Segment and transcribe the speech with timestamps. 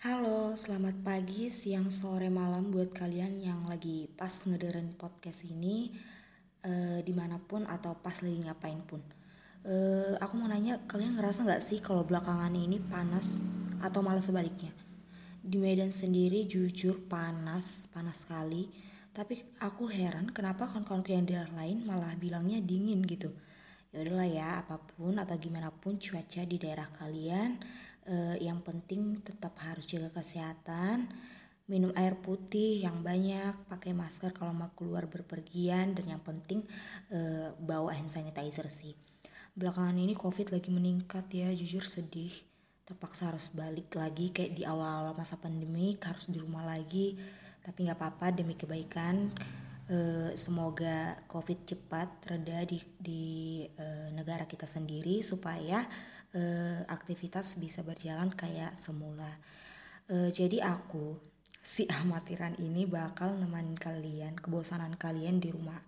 [0.00, 5.92] Halo, selamat pagi, siang, sore, malam buat kalian yang lagi pas ngederin podcast ini
[6.64, 9.04] uh, di mana pun atau pas lagi ngapain pun.
[9.60, 13.44] Uh, aku mau nanya, kalian ngerasa nggak sih kalau belakangan ini panas
[13.84, 14.72] atau malah sebaliknya?
[15.44, 18.72] Di Medan sendiri jujur panas, panas sekali.
[19.12, 23.36] Tapi aku heran kenapa kawan-kawanku yang di daerah lain malah bilangnya dingin gitu.
[23.92, 27.60] Ya udahlah ya, apa pun atau gimana pun cuaca di daerah kalian
[28.08, 31.10] uh, yang penting tetap harus jaga kesehatan
[31.70, 36.66] minum air putih yang banyak pakai masker kalau mau keluar berpergian dan yang penting
[37.14, 38.98] uh, bawa hand sanitizer sih.
[39.54, 42.34] Belakangan ini covid lagi meningkat ya jujur sedih.
[42.82, 47.14] Terpaksa harus balik lagi kayak di awal-awal masa pandemi harus di rumah lagi.
[47.62, 49.30] Tapi nggak apa-apa demi kebaikan
[49.90, 53.24] uh, semoga covid cepat reda di di
[53.78, 55.86] uh, negara kita sendiri supaya
[56.34, 59.30] uh, aktivitas bisa berjalan kayak semula.
[60.10, 61.18] Uh, jadi aku
[61.60, 65.78] si amatiran ini bakal nemenin kalian kebosanan kalian di rumah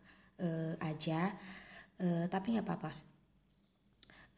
[0.42, 1.32] uh, aja.
[2.00, 2.92] Uh, tapi nggak apa-apa.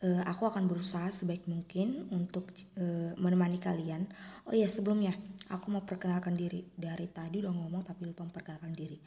[0.05, 4.05] Uh, aku akan berusaha sebaik mungkin untuk uh, menemani kalian.
[4.45, 5.17] Oh iya sebelumnya
[5.49, 9.01] aku mau perkenalkan diri dari tadi udah ngomong tapi lupa memperkenalkan diri.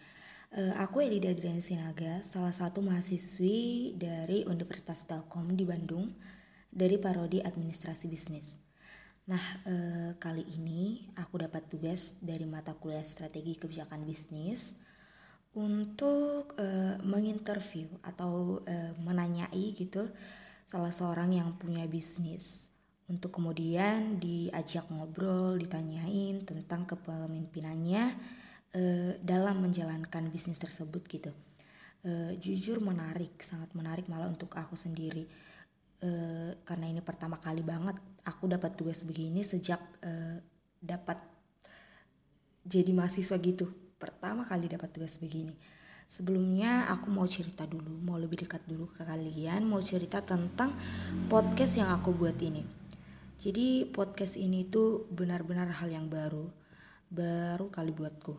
[0.47, 6.08] Uh, aku Elida Adriana Sinaga, salah satu mahasiswi dari Universitas Telkom di Bandung
[6.71, 8.59] dari Parodi Administrasi Bisnis.
[9.27, 14.79] Nah, eh, kali ini aku dapat tugas dari mata kuliah Strategi Kebijakan Bisnis
[15.57, 20.07] untuk eh, menginterview atau eh, menanyai gitu
[20.67, 22.67] salah seorang yang punya bisnis
[23.07, 28.03] untuk kemudian diajak ngobrol, ditanyain tentang kepemimpinannya
[28.75, 31.31] eh, dalam menjalankan bisnis tersebut gitu.
[32.03, 35.27] Eh, jujur menarik, sangat menarik malah untuk aku sendiri
[36.03, 40.37] uh, karena ini pertama kali banget aku dapat tugas begini sejak uh,
[40.77, 41.17] dapat
[42.67, 43.71] jadi mahasiswa gitu.
[43.97, 45.55] Pertama kali dapat tugas begini.
[46.07, 50.71] Sebelumnya aku mau cerita dulu mau lebih dekat dulu ke kalian mau cerita tentang
[51.27, 52.63] podcast yang aku buat ini.
[53.37, 56.47] Jadi podcast ini tuh benar-benar hal yang baru
[57.11, 58.36] baru kali buatku.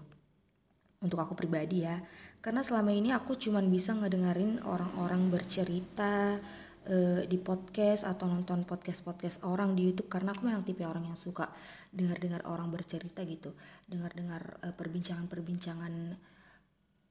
[1.04, 2.00] Untuk aku pribadi ya
[2.40, 6.40] karena selama ini aku cuman bisa ngedengerin orang-orang bercerita
[6.88, 11.18] uh, di podcast atau nonton podcast-podcast orang di YouTube karena aku memang tipe orang yang
[11.18, 11.52] suka
[11.92, 13.52] dengar-dengar orang bercerita gitu,
[13.84, 15.94] dengar-dengar uh, perbincangan-perbincangan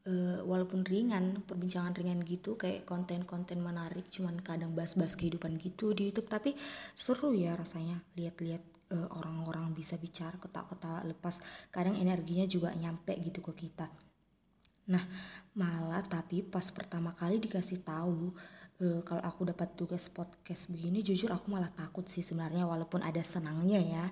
[0.10, 6.10] uh, walaupun ringan, perbincangan ringan gitu kayak konten-konten menarik cuman kadang bahas-bahas kehidupan gitu di
[6.10, 6.28] YouTube.
[6.28, 6.58] Tapi
[6.98, 8.64] seru ya rasanya lihat-lihat
[8.98, 11.40] uh, orang-orang bisa bicara ketawa-ketawa lepas.
[11.70, 13.88] Kadang energinya juga nyampe gitu ke kita.
[14.88, 15.04] Nah,
[15.60, 18.32] malah tapi pas pertama kali dikasih tahu
[18.82, 23.22] uh, kalau aku dapat tugas podcast begini jujur aku malah takut sih sebenarnya walaupun ada
[23.26, 24.06] senangnya ya.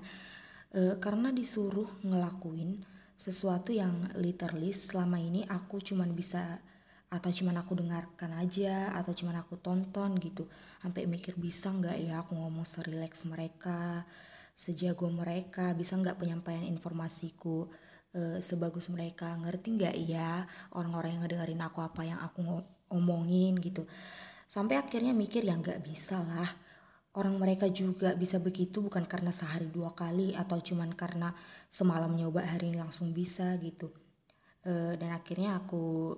[0.76, 2.84] Uh, karena disuruh ngelakuin
[3.16, 6.60] sesuatu yang literally selama ini aku cuman bisa
[7.06, 10.50] atau cuman aku dengarkan aja atau cuman aku tonton gitu.
[10.82, 14.04] Sampai mikir bisa nggak ya aku ngomong serileks mereka
[14.58, 15.72] sejago mereka?
[15.78, 17.70] Bisa nggak penyampaian informasiku
[18.18, 19.32] uh, sebagus mereka?
[19.40, 20.44] Ngerti nggak ya
[20.76, 22.44] orang-orang yang ngedengerin aku apa yang aku
[22.92, 23.88] ngomongin gitu
[24.56, 26.48] Sampai akhirnya mikir ya nggak bisa lah.
[27.20, 31.36] Orang mereka juga bisa begitu bukan karena sehari dua kali atau cuman karena
[31.68, 33.92] semalam nyoba hari ini langsung bisa gitu.
[34.64, 36.16] E, dan akhirnya aku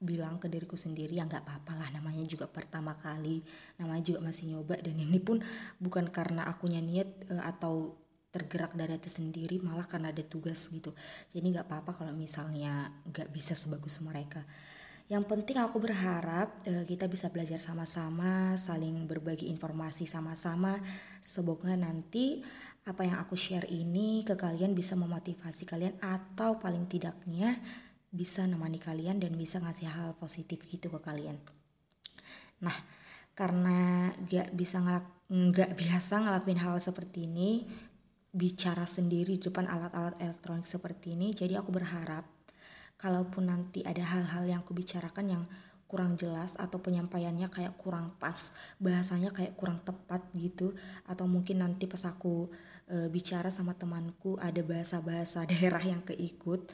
[0.00, 3.40] bilang ke diriku sendiri ya nggak apa-apa lah namanya juga pertama kali
[3.80, 5.40] namanya juga masih nyoba dan ini pun
[5.80, 7.96] bukan karena akunya niat e, atau
[8.28, 10.92] tergerak dari hati sendiri malah karena ada tugas gitu
[11.32, 14.44] jadi nggak apa-apa kalau misalnya nggak bisa sebagus mereka
[15.06, 20.74] yang penting aku berharap uh, kita bisa belajar sama-sama, saling berbagi informasi sama-sama.
[21.22, 22.42] Semoga nanti
[22.86, 27.58] apa yang aku share ini ke kalian bisa memotivasi kalian atau paling tidaknya
[28.10, 31.38] bisa nemani kalian dan bisa ngasih hal positif gitu ke kalian.
[32.62, 32.74] Nah,
[33.38, 37.62] karena gak bisa ngelak nggak biasa ngelakuin hal seperti ini,
[38.34, 42.35] bicara sendiri di depan alat-alat elektronik seperti ini, jadi aku berharap
[42.96, 45.44] kalaupun nanti ada hal-hal yang aku bicarakan yang
[45.86, 48.50] kurang jelas atau penyampaiannya kayak kurang pas
[48.82, 50.74] bahasanya kayak kurang tepat gitu
[51.06, 52.50] atau mungkin nanti pas aku
[52.90, 56.66] e, bicara sama temanku ada bahasa-bahasa daerah yang keikut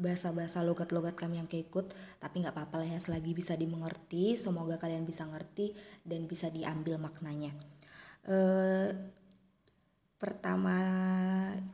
[0.00, 1.92] bahasa-bahasa logat-logat kami yang keikut
[2.22, 6.96] tapi nggak apa-apa lah ya selagi bisa dimengerti semoga kalian bisa ngerti dan bisa diambil
[6.96, 7.52] maknanya.
[8.24, 8.36] E,
[10.16, 10.76] pertama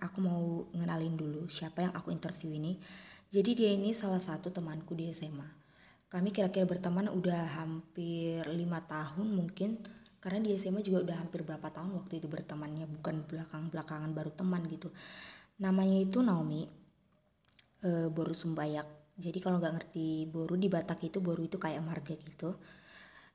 [0.00, 0.42] aku mau
[0.74, 2.78] ngenalin dulu siapa yang aku interview ini
[3.36, 5.44] jadi dia ini salah satu temanku di SMA.
[6.08, 9.76] Kami kira-kira berteman udah hampir lima tahun mungkin
[10.24, 14.32] karena di SMA juga udah hampir berapa tahun waktu itu bertemannya bukan belakang belakangan baru
[14.32, 14.88] teman gitu.
[15.60, 16.64] Namanya itu Naomi
[17.84, 18.88] e, Boru Sumbayak.
[19.20, 22.56] Jadi kalau nggak ngerti Boru di Batak itu Boru itu kayak marga gitu.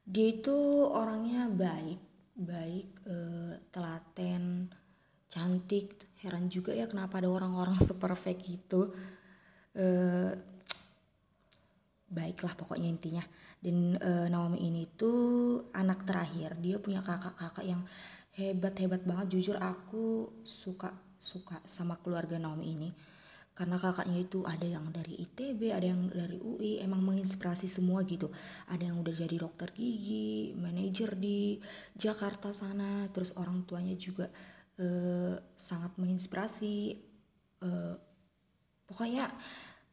[0.01, 0.57] Dia itu
[0.89, 2.01] orangnya baik
[2.41, 3.15] baik e,
[3.69, 4.73] telaten
[5.29, 8.89] cantik heran juga ya kenapa ada orang-orang seperfect gitu
[9.75, 9.87] e,
[12.11, 13.23] baiklah pokoknya intinya.
[13.61, 16.57] Dan e, Naomi ini tuh anak terakhir.
[16.59, 17.81] Dia punya kakak-kakak yang
[18.35, 19.37] hebat hebat banget.
[19.37, 20.91] Jujur aku suka
[21.21, 22.89] suka sama keluarga Naomi ini.
[23.51, 28.31] Karena kakaknya itu ada yang dari ITB ada yang dari UI emang menginspirasi semua gitu.
[28.71, 31.59] Ada yang udah jadi dokter gigi manajer di
[31.93, 33.05] Jakarta sana.
[33.11, 34.31] Terus orang tuanya juga
[34.79, 34.87] e,
[35.53, 36.75] sangat menginspirasi
[37.61, 37.69] e,
[38.91, 39.31] pokoknya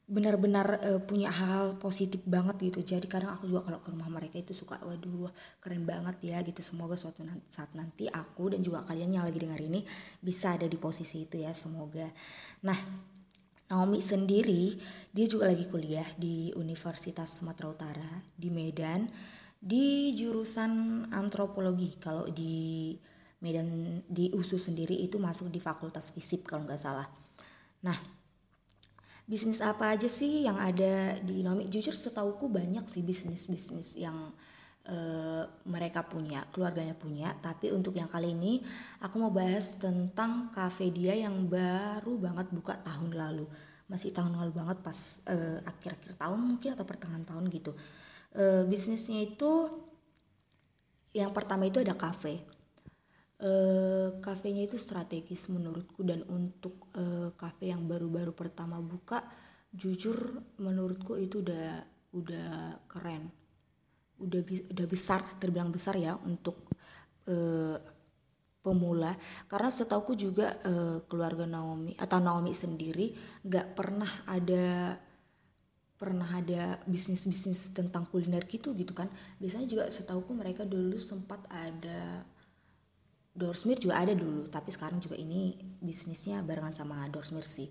[0.09, 2.81] benar-benar uh, punya hal, positif banget gitu.
[2.81, 5.29] Jadi kadang aku juga kalau ke rumah mereka itu suka waduh
[5.61, 6.65] keren banget ya gitu.
[6.65, 9.85] Semoga suatu saat nanti aku dan juga kalian yang lagi dengar ini
[10.25, 12.09] bisa ada di posisi itu ya semoga.
[12.65, 12.81] Nah
[13.69, 14.81] Naomi sendiri
[15.13, 19.05] dia juga lagi kuliah di Universitas Sumatera Utara di Medan
[19.61, 22.01] di jurusan antropologi.
[22.01, 22.97] Kalau di
[23.45, 27.13] Medan di USU sendiri itu masuk di Fakultas Fisip kalau nggak salah.
[27.85, 28.18] Nah
[29.29, 34.33] bisnis apa aja sih yang ada di Nomi jujur setauku banyak sih bisnis-bisnis yang
[34.89, 37.37] uh, mereka punya keluarganya punya.
[37.37, 38.65] Tapi untuk yang kali ini
[39.05, 43.45] aku mau bahas tentang cafe dia yang baru banget buka tahun lalu.
[43.93, 44.97] Masih tahun lalu banget pas
[45.29, 47.77] uh, akhir-akhir tahun mungkin atau pertengahan tahun gitu.
[48.33, 49.69] Uh, bisnisnya itu
[51.13, 52.41] yang pertama itu ada cafe
[53.43, 59.23] uh, kafenya itu strategis menurutku dan untuk uh, kafe yang baru-baru pertama buka
[59.71, 62.51] jujur menurutku itu udah udah
[62.89, 63.31] keren.
[64.19, 66.67] Udah udah besar terbilang besar ya untuk
[67.31, 67.79] uh,
[68.63, 69.15] pemula.
[69.47, 73.15] Karena setauku juga uh, keluarga Naomi atau Naomi sendiri
[73.47, 74.97] gak pernah ada
[75.99, 79.07] pernah ada bisnis bisnis tentang kuliner gitu gitu kan.
[79.39, 82.23] Biasanya juga setauku mereka dulu sempat ada
[83.35, 87.71] Dorsmir juga ada dulu tapi sekarang juga ini bisnisnya barengan sama Dorsmir sih.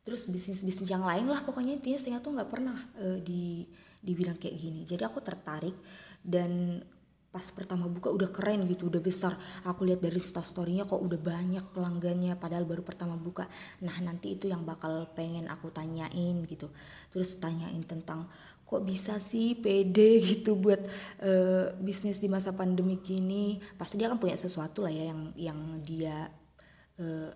[0.00, 3.68] Terus bisnis bisnis yang lain lah pokoknya intinya saya tuh nggak pernah uh, di
[4.00, 4.80] dibilang kayak gini.
[4.88, 5.76] Jadi aku tertarik
[6.24, 6.80] dan
[7.30, 9.38] pas pertama buka udah keren gitu udah besar.
[9.62, 13.46] Aku lihat dari storynya kok udah banyak pelanggannya padahal baru pertama buka.
[13.86, 16.74] Nah nanti itu yang bakal pengen aku tanyain gitu.
[17.14, 18.26] Terus tanyain tentang
[18.70, 20.78] kok bisa sih pede gitu buat
[21.26, 23.58] uh, bisnis di masa pandemi gini?
[23.74, 26.30] Pasti dia kan punya sesuatu lah ya yang yang dia
[27.02, 27.30] uh,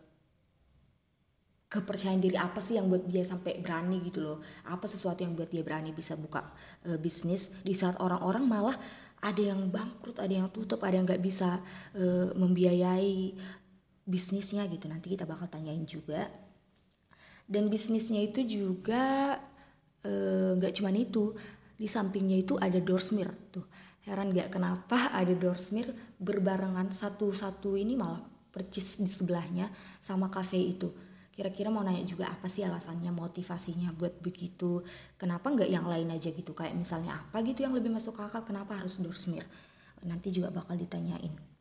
[1.67, 4.39] kepercayaan diri apa sih yang buat dia sampai berani gitu loh.
[4.71, 6.55] Apa sesuatu yang buat dia berani bisa buka
[6.87, 7.51] uh, bisnis?
[7.67, 8.79] Di saat orang-orang malah
[9.19, 11.59] ada yang bangkrut ada yang tutup ada yang nggak bisa
[11.99, 13.35] uh, membiayai
[14.07, 14.87] bisnisnya gitu.
[14.87, 16.31] Nanti kita bakal tanyain juga.
[17.45, 19.37] Dan bisnisnya itu juga
[20.61, 21.33] nggak e, cuman itu
[21.75, 23.67] di sampingnya itu ada Dorsmir tuh.
[24.05, 25.89] Heran nggak kenapa ada Dorsmir
[26.21, 28.21] berbarengan satu-satu ini malah
[28.53, 30.93] percis di sebelahnya sama cafe itu.
[31.35, 34.87] Kira-kira mau nanya juga apa sih alasannya motivasinya buat begitu?
[35.19, 36.55] Kenapa nggak yang lain aja gitu?
[36.55, 38.47] Kayak misalnya apa gitu yang lebih masuk akal?
[38.47, 39.43] Kenapa harus Dorsmir
[40.05, 41.54] nanti juga bakal ditanyain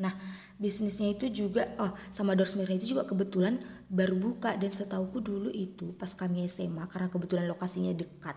[0.00, 0.16] Nah,
[0.56, 3.60] bisnisnya itu juga oh sama Doors Mirror itu juga kebetulan
[3.92, 8.36] baru buka dan setauku dulu itu pas kami SMA karena kebetulan lokasinya dekat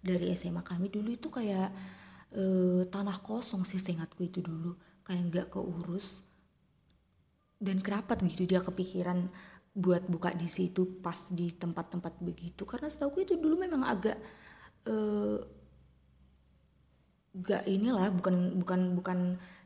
[0.00, 1.68] dari SMA kami dulu itu kayak
[2.34, 6.22] eh, tanah kosong sih seingatku itu dulu kayak nggak keurus.
[7.60, 9.28] Dan kenapa gitu dia kepikiran
[9.76, 12.64] buat buka di situ pas di tempat-tempat begitu?
[12.64, 14.16] Karena setauku itu dulu memang agak
[14.88, 15.38] eh,
[17.36, 19.18] gak inilah bukan bukan bukan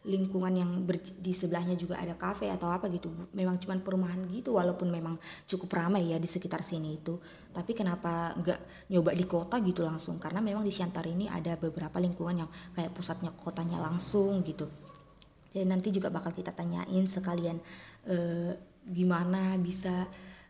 [0.04, 3.08] lingkungan yang ber, di sebelahnya juga ada kafe atau apa gitu.
[3.32, 5.16] Memang cuman perumahan gitu walaupun memang
[5.48, 7.16] cukup ramai ya di sekitar sini itu.
[7.50, 10.20] Tapi kenapa nggak nyoba di kota gitu langsung?
[10.20, 14.68] Karena memang di Siantar ini ada beberapa lingkungan yang kayak pusatnya kotanya langsung gitu.
[15.56, 17.56] Jadi nanti juga bakal kita tanyain sekalian
[18.04, 18.52] eh,
[18.84, 20.04] gimana bisa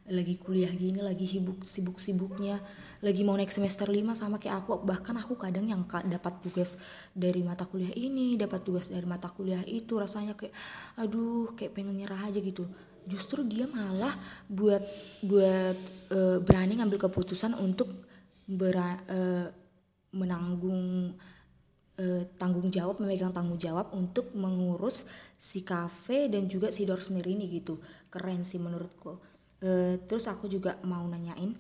[0.05, 2.61] lagi kuliah gini lagi sibuk sibuk sibuknya
[3.01, 6.77] lagi mau naik semester 5 sama kayak aku bahkan aku kadang yang dapat tugas
[7.17, 10.53] dari mata kuliah ini dapat tugas dari mata kuliah itu rasanya kayak
[11.01, 12.69] aduh kayak pengen nyerah aja gitu.
[13.05, 14.13] Justru dia malah
[14.49, 14.81] buat
[15.21, 15.77] buat
[16.09, 17.93] e, berani ngambil keputusan untuk
[18.49, 19.21] ber, e,
[20.17, 21.13] menanggung
[22.01, 22.05] e,
[22.41, 25.05] tanggung jawab memegang tanggung jawab untuk mengurus
[25.37, 27.77] si kafe dan juga si Dorsmir ini gitu.
[28.09, 29.34] Keren sih menurutku
[29.65, 31.57] e, terus aku juga mau nanyain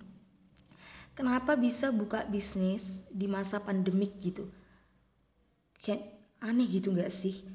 [1.16, 4.44] kenapa bisa buka bisnis di masa pandemik gitu
[5.80, 6.04] kayak
[6.44, 7.54] aneh gitu nggak sih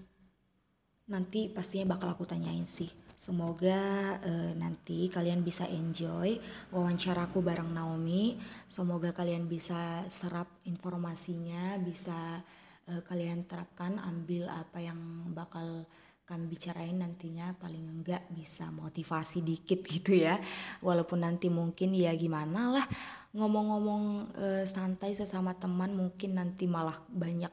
[1.10, 2.88] nanti pastinya bakal aku tanyain sih.
[3.20, 6.40] Semoga uh, nanti kalian bisa enjoy
[6.72, 8.40] wawancaraku bareng Naomi.
[8.72, 12.40] Semoga kalian bisa serap informasinya, bisa
[12.88, 14.96] uh, kalian terapkan, ambil apa yang
[15.36, 15.84] bakal
[16.30, 20.38] kami bicarain nantinya paling enggak bisa motivasi dikit gitu ya.
[20.86, 22.86] Walaupun nanti mungkin ya gimana lah
[23.34, 27.50] ngomong-ngomong uh, santai sesama teman mungkin nanti malah banyak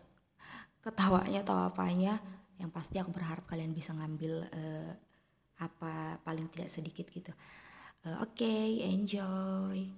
[0.84, 2.20] ketawanya atau apanya.
[2.60, 4.92] Yang pasti aku berharap kalian bisa ngambil uh,
[5.64, 7.32] apa paling tidak sedikit gitu.
[8.04, 9.88] Uh, Oke, okay, enjoy.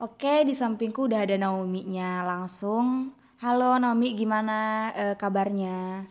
[0.00, 3.12] Oke, okay, di sampingku udah ada Naomi-nya langsung.
[3.44, 6.08] Halo Naomi, gimana uh, kabarnya?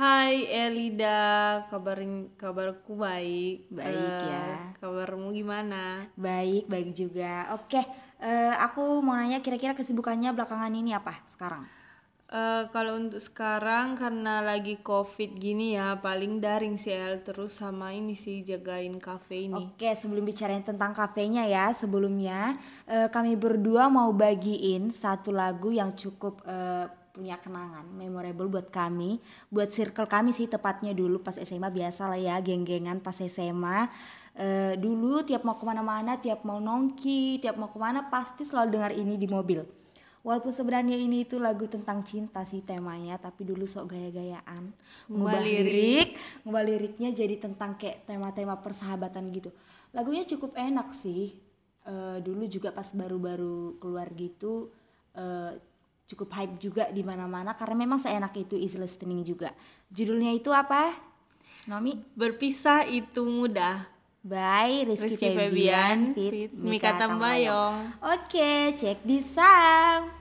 [0.00, 2.00] Hai Elida, kabar
[2.40, 3.68] kabarku baik.
[3.68, 4.72] Baik uh, ya.
[4.80, 6.08] Kabarmu gimana?
[6.16, 7.52] Baik, baik juga.
[7.52, 7.84] Oke,
[8.24, 11.68] uh, aku mau nanya kira-kira kesibukannya belakangan ini apa sekarang?
[12.32, 17.92] Uh, kalau untuk sekarang karena lagi covid gini ya paling daring sih El terus sama
[17.92, 19.68] ini sih jagain kafe ini.
[19.68, 22.56] Oke sebelum bicarain tentang kafenya ya sebelumnya
[22.88, 26.88] uh, kami berdua mau bagiin satu lagu yang cukup uh,
[27.20, 29.20] punya kenangan memorable buat kami
[29.52, 33.92] buat circle kami sih tepatnya dulu pas SMA biasa lah ya geng-gengan pas SMA
[34.40, 38.68] uh, dulu tiap mau ke mana-mana tiap mau nongki tiap mau ke mana pasti selalu
[38.80, 39.60] dengar ini di mobil.
[40.20, 44.68] Walaupun sebenarnya ini itu lagu tentang cinta sih temanya tapi dulu sok gaya-gayaan.
[45.08, 46.12] Ngubah lirik.
[46.44, 49.48] ngubah liriknya jadi tentang kayak tema-tema persahabatan gitu.
[49.96, 51.32] Lagunya cukup enak sih.
[51.88, 54.68] E, dulu juga pas baru-baru keluar gitu
[55.16, 55.56] e,
[56.10, 59.54] cukup hype juga di mana-mana karena memang seenak itu easy listening juga.
[59.94, 60.90] Judulnya itu apa?
[61.70, 61.94] Nomi?
[62.18, 63.86] Berpisah itu mudah.
[64.20, 68.04] By Rizky, Rizky Febian, fit Mika Tambayong.
[68.04, 70.12] Oke, cek di sound.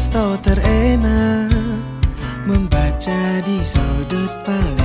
[0.00, 1.52] Resto terenak
[2.48, 4.79] Membaca di sudut paling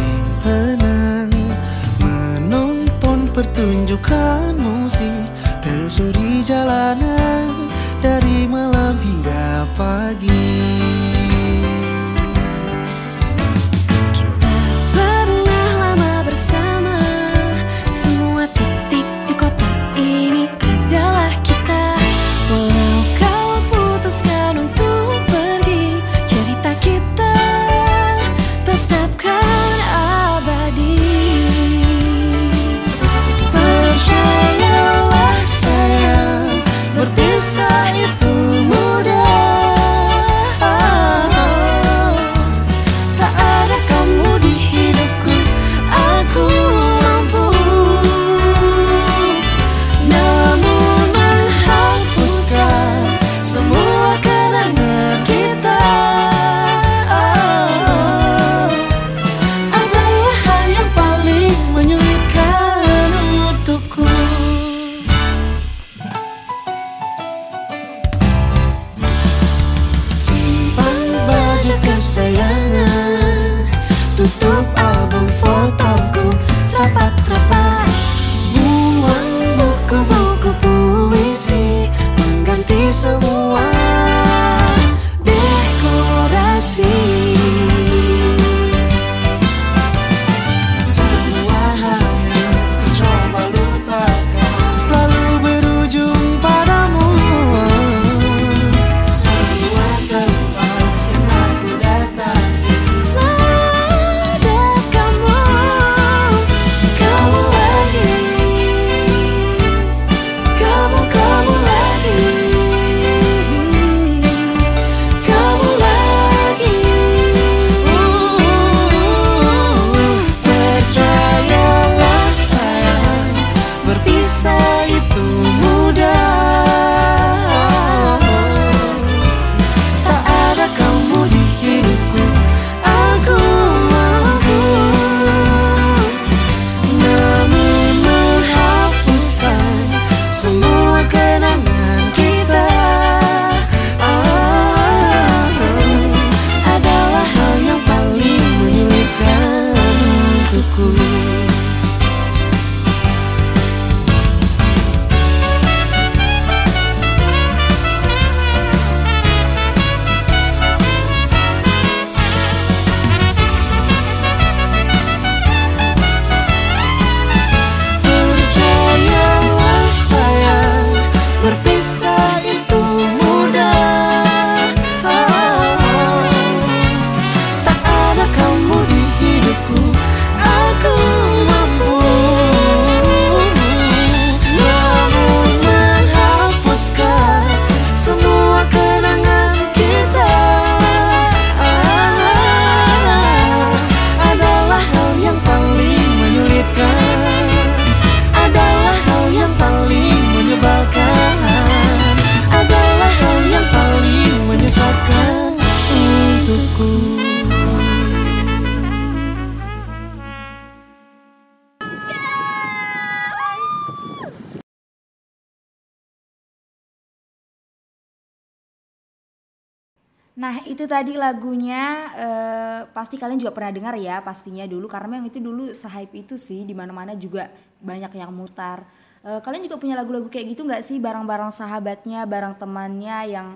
[220.46, 224.86] Nah itu tadi lagunya eh, pasti kalian juga pernah dengar ya pastinya dulu.
[224.86, 227.50] Karena memang itu dulu sehype itu sih di mana-mana juga
[227.82, 228.86] banyak yang mutar.
[229.25, 231.02] Eh, kalian juga punya lagu-lagu kayak gitu nggak sih?
[231.02, 233.48] Barang-barang sahabatnya, barang temannya yang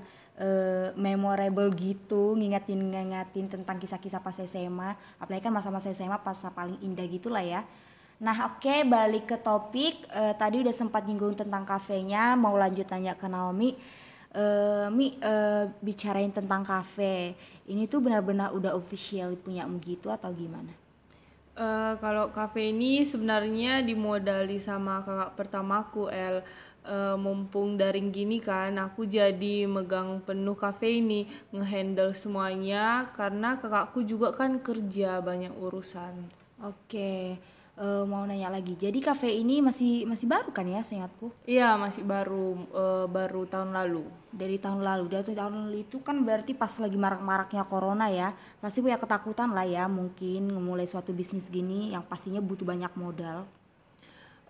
[0.41, 6.81] eh, memorable gitu, ngingetin ngingetin tentang kisah-kisah pas SMA, apalagi kan masa-masa SMA pas paling
[6.81, 7.61] indah gitulah ya.
[8.17, 10.09] Nah oke balik ke topik.
[10.09, 13.77] Eh, tadi udah sempat nyinggung tentang kafenya, mau lanjut tanya ke Naomi
[14.33, 17.33] eh Mi eh, bicarain tentang kafe.
[17.69, 20.73] Ini tuh benar-benar udah official punyamu gitu atau gimana?
[21.59, 26.41] Eh, kalau kafe ini sebenarnya dimodali sama kakak pertamaku El
[26.89, 33.99] Eh, mumpung daring gini kan aku jadi megang penuh kafe ini ngehandle semuanya karena kakakku
[34.07, 36.15] juga kan kerja banyak urusan
[36.63, 37.39] Oke,
[37.79, 38.75] eh, mau nanya lagi.
[38.75, 41.31] Jadi kafe ini masih masih baru kan ya, seingatku?
[41.47, 45.05] iya masih baru eh, baru tahun lalu Dari tahun lalu.
[45.09, 48.35] Dari tahun lalu itu kan berarti pas lagi marak-maraknya corona ya.
[48.61, 53.47] Pasti punya ketakutan lah ya, mungkin memulai suatu bisnis gini yang pastinya butuh banyak modal.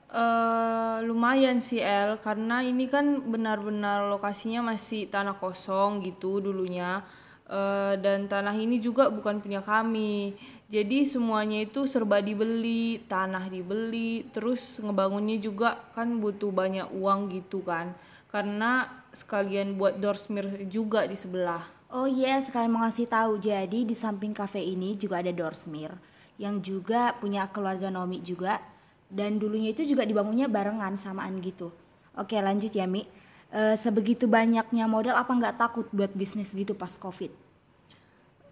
[0.10, 7.06] Eh lumayan sih El karena ini kan benar-benar lokasinya masih tanah kosong gitu dulunya
[7.49, 10.38] Eh dan tanah ini juga bukan punya kami
[10.69, 17.65] jadi semuanya itu serba dibeli tanah dibeli terus ngebangunnya juga kan butuh banyak uang gitu
[17.65, 17.91] kan
[18.29, 23.41] karena sekalian buat doorsmir juga di sebelah Oh iya, sekalian mau ngasih tahu.
[23.41, 25.89] Jadi di samping kafe ini juga ada Doorsmir
[26.38, 28.62] yang juga punya keluarga Nomi juga
[29.10, 31.73] dan dulunya itu juga dibangunnya barengan samaan gitu.
[32.13, 33.10] Oke, lanjut ya Mi.
[33.49, 37.34] Eh, sebegitu banyaknya modal apa nggak takut buat bisnis gitu pas Covid?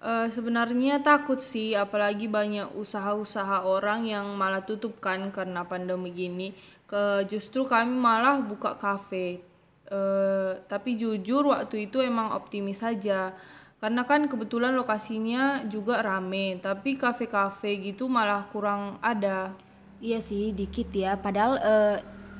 [0.07, 6.55] Eh, sebenarnya takut sih, apalagi banyak usaha-usaha orang yang malah tutup kan karena pandemi gini.
[6.87, 9.43] Ke justru kami malah buka kafe.
[9.91, 13.35] Eh, tapi jujur waktu itu emang optimis saja.
[13.83, 19.51] Karena kan kebetulan lokasinya juga rame, tapi kafe-kafe gitu malah kurang ada.
[19.99, 21.19] Iya sih, dikit ya.
[21.19, 21.97] Padahal eh,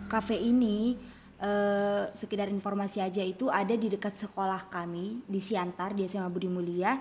[0.07, 0.95] kafe ini
[1.43, 6.47] eh, sekedar informasi aja itu ada di dekat sekolah kami di Siantar di SMA Budi
[6.47, 6.95] Mulia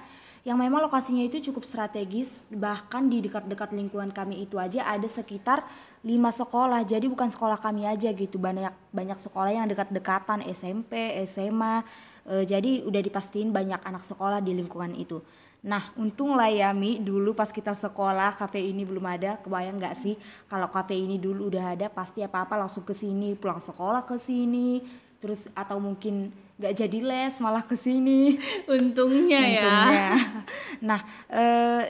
[0.47, 5.67] yang memang lokasinya itu cukup strategis bahkan di dekat-dekat lingkungan kami itu aja ada sekitar
[6.07, 11.83] lima sekolah jadi bukan sekolah kami aja gitu banyak banyak sekolah yang dekat-dekatan SMP SMA
[12.27, 15.23] Eh, jadi udah dipastiin banyak anak sekolah di lingkungan itu
[15.67, 19.35] Nah, untung lah ya Mi, dulu pas kita sekolah kafe ini belum ada.
[19.43, 20.15] Kebayang nggak sih
[20.47, 24.79] kalau kafe ini dulu udah ada pasti apa-apa langsung ke sini, pulang sekolah ke sini,
[25.19, 28.41] terus atau mungkin nggak jadi les malah ke sini.
[28.77, 29.61] Untungnya, ya.
[29.61, 30.11] Untungnya.
[30.85, 31.01] Nah,
[31.33, 31.83] eh,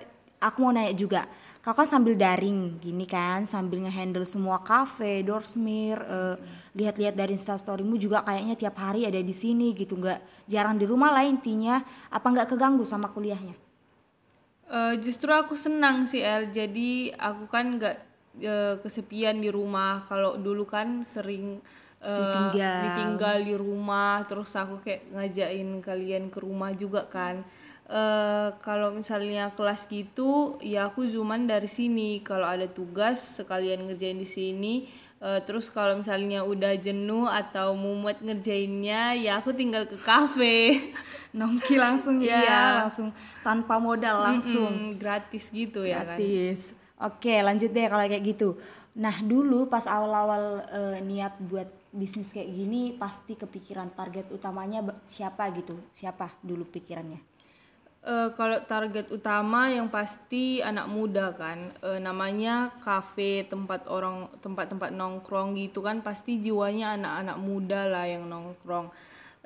[0.42, 1.22] aku mau nanya juga.
[1.62, 6.36] Kakak sambil daring gini kan, sambil ngehandle semua kafe, doorsmir, eh,
[6.78, 11.10] lihat-lihat dari instastorymu juga kayaknya tiap hari ada di sini gitu, nggak jarang di rumah
[11.10, 11.82] lah intinya.
[12.14, 13.66] Apa nggak keganggu sama kuliahnya?
[14.66, 17.96] Eh, justru aku senang sih El jadi aku kan nggak
[18.42, 21.62] eh, kesepian di rumah kalau dulu kan sering
[21.98, 22.80] eh, Ditinggal.
[22.82, 27.40] ditinggal di rumah terus aku kayak ngajakin kalian ke rumah juga kan
[27.86, 34.18] Eh, kalau misalnya kelas gitu ya aku zooman dari sini kalau ada tugas sekalian ngerjain
[34.18, 34.74] di sini
[35.16, 40.76] Eh, terus kalau misalnya udah jenuh atau mumet ngerjainnya ya aku tinggal ke kafe
[41.38, 42.60] Nongki langsung ya, Iya.
[42.82, 44.92] langsung tanpa modal langsung.
[44.92, 46.74] Mm, gratis gitu ya kan gratis.
[46.98, 48.56] Oke, lanjut deh kalau kayak gitu.
[48.96, 55.48] Nah, dulu pas awal-awal eh, niat buat bisnis kayak gini pasti kepikiran target utamanya siapa
[55.56, 55.72] gitu.
[55.96, 57.36] Siapa dulu pikirannya?
[58.06, 64.94] Eh, kalau target utama yang pasti anak muda kan Eh, namanya kafe tempat orang tempat-tempat
[64.94, 68.92] nongkrong gitu kan pasti jiwanya anak-anak muda lah yang nongkrong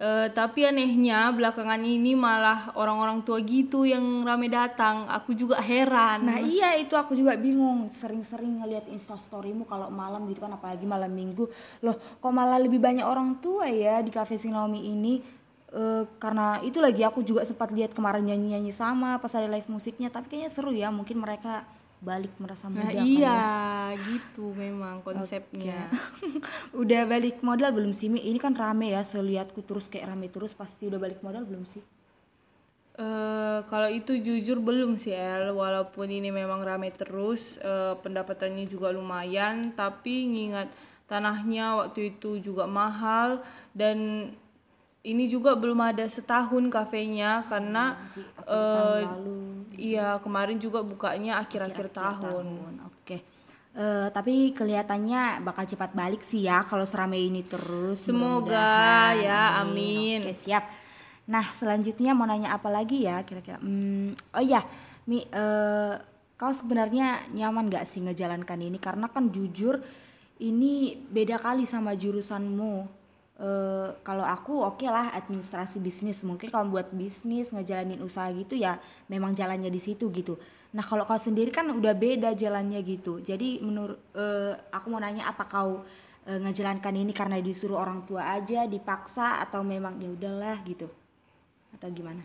[0.01, 6.25] Eh, tapi anehnya belakangan ini malah orang-orang tua gitu yang rame datang aku juga heran
[6.25, 7.93] Nah, iya itu aku juga bingung.
[7.93, 11.45] Sering-sering ngeliat instastorymu kalau malam gitu kan apalagi malam Minggu.
[11.85, 15.21] Loh, kok malah lebih banyak orang tua ya di Cafe Sinomi ini?
[15.69, 20.09] Eh, karena itu lagi aku juga sempat lihat kemarin nyanyi-nyanyi sama pas ada live musiknya,
[20.09, 20.89] tapi kayaknya seru ya.
[20.89, 21.61] Mungkin mereka
[22.01, 23.29] balik merasa muda nah iya
[23.93, 24.01] ya.
[24.01, 25.85] gitu memang konsepnya
[26.81, 28.23] udah balik modal belum sih Mi?
[28.25, 31.83] Ini kan rame ya, selihatku terus kayak rame terus pasti udah balik modal belum sih?
[33.01, 38.93] Eh, kalau itu jujur belum sih El, walaupun ini memang rame terus, eh, pendapatannya juga
[38.93, 40.69] lumayan, tapi ngingat
[41.09, 44.31] tanahnya waktu itu juga mahal dan
[45.01, 49.41] ini juga belum ada setahun kafenya karena Masih akhir eh, tahun lalu.
[49.81, 52.47] iya kemarin juga bukanya akhir-akhir tahun.
[52.85, 53.25] Oke.
[53.71, 58.05] Eh, tapi kelihatannya bakal cepat balik sih ya kalau serame ini terus.
[58.05, 60.21] Semoga ya, amin.
[60.21, 60.69] Oke, siap.
[61.31, 63.57] Nah selanjutnya mau nanya apa lagi ya kira-kira?
[63.63, 64.61] Hmm, oh iya,
[65.09, 65.95] Mi, eh,
[66.37, 68.77] kau sebenarnya nyaman gak sih ngejalankan ini?
[68.77, 69.81] Karena kan jujur
[70.45, 73.00] ini beda kali sama jurusanmu.
[73.41, 76.21] Eh, kalau aku oke lah administrasi bisnis.
[76.29, 78.77] Mungkin kalau buat bisnis ngejalanin usaha gitu ya
[79.09, 80.37] memang jalannya di situ gitu.
[80.77, 83.25] Nah kalau kau sendiri kan udah beda jalannya gitu.
[83.25, 85.81] Jadi menurut eh, aku mau nanya apa kau
[86.29, 90.89] eh, ngejalankan ini karena disuruh orang tua aja, dipaksa atau memang ya udahlah gitu?
[91.73, 92.23] Atau gimana?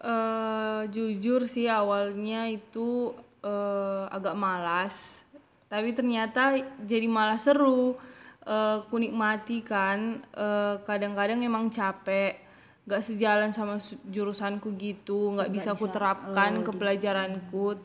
[0.00, 3.12] eh jujur sih awalnya itu
[3.44, 5.20] eh, agak malas,
[5.68, 7.94] tapi ternyata jadi malah seru.
[8.40, 12.40] Eh, ku nikmati kan, eh, kadang-kadang emang capek,
[12.88, 13.76] gak sejalan sama
[14.08, 17.76] jurusanku gitu, nggak bisa ku terapkan ke pelajaranku.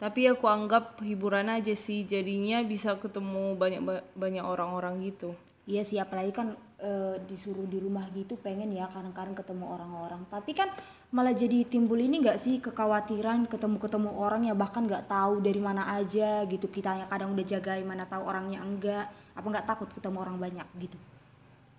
[0.00, 3.82] Tapi aku anggap hiburan aja sih, jadinya bisa ketemu banyak
[4.16, 5.36] banyak orang-orang gitu.
[5.68, 10.24] Iya sih apalagi kan eh, disuruh di rumah gitu pengen ya kadang-kadang ketemu orang-orang.
[10.32, 10.72] Tapi kan
[11.12, 15.88] malah jadi timbul ini nggak sih kekhawatiran ketemu-ketemu orang ya bahkan nggak tahu dari mana
[15.96, 20.36] aja gitu kitanya kadang udah jagain mana tahu orangnya enggak apa nggak takut ketemu orang
[20.36, 20.98] banyak gitu.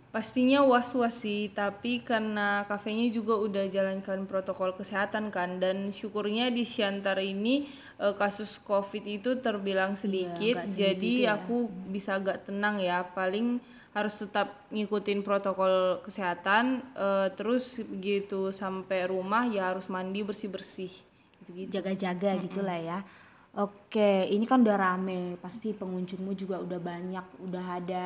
[0.10, 6.66] Pastinya was-was sih, tapi karena kafenya juga udah jalankan protokol kesehatan kan dan syukurnya di
[6.66, 7.70] Siantar ini
[8.02, 13.06] eh, kasus Covid itu terbilang sedikit, nggak jadi aku bisa agak tenang ya.
[13.06, 13.62] Paling
[13.94, 20.90] harus tetap ngikutin protokol kesehatan eh, terus begitu sampai rumah ya harus mandi bersih-bersih.
[21.46, 21.70] Gitu-gitu.
[21.70, 23.00] Jaga-jaga gitulah ya.
[23.58, 28.06] Oke, ini kan udah rame, pasti pengunjungmu juga udah banyak, udah ada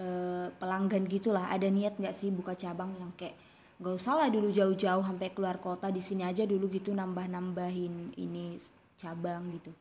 [0.00, 1.52] eh, pelanggan gitulah.
[1.52, 3.36] Ada niat nggak sih buka cabang yang kayak
[3.82, 8.56] gak usah lah dulu jauh-jauh sampai keluar kota di sini aja dulu gitu nambah-nambahin ini
[8.96, 9.74] cabang gitu.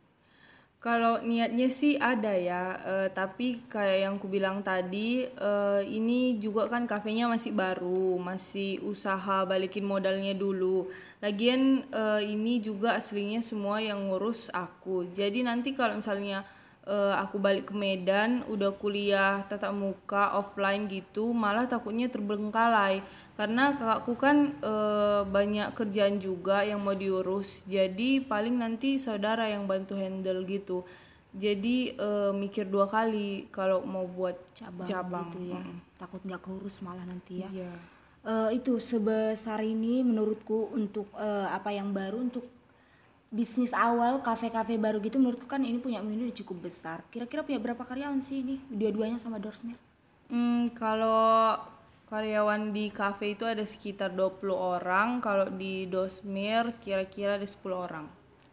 [0.82, 6.66] Kalau niatnya sih ada ya, eh, tapi kayak yang ku bilang tadi, eh, ini juga
[6.66, 10.90] kan kafenya masih baru, masih usaha balikin modalnya dulu.
[11.22, 15.06] Lagian eh, ini juga aslinya semua yang ngurus aku.
[15.14, 16.42] Jadi nanti kalau misalnya
[16.90, 23.06] eh, aku balik ke Medan, udah kuliah tatap muka offline gitu, malah takutnya terbengkalai.
[23.40, 29.66] Karena kakakku kan eh, banyak kerjaan juga yang mau diurus, jadi paling nanti saudara yang
[29.66, 30.84] bantu handle gitu.
[31.32, 35.28] Jadi eh, mikir dua kali kalau mau buat cabang, cabang.
[35.32, 35.64] gitu ya.
[35.96, 37.50] Takut nggak keurus malah nanti ya.
[37.50, 37.74] Iya.
[38.22, 42.46] Eh, itu sebesar ini menurutku untuk eh, apa yang baru untuk
[43.32, 47.02] bisnis awal kafe-kafe baru gitu menurutku kan ini punya menu cukup besar.
[47.10, 49.80] Kira-kira punya berapa karyawan sih ini dua-duanya sama Dorsmir?
[50.28, 51.58] Hmm, kalau
[52.12, 58.06] karyawan di kafe itu ada sekitar 20 orang, kalau di Dosmir kira-kira ada 10 orang.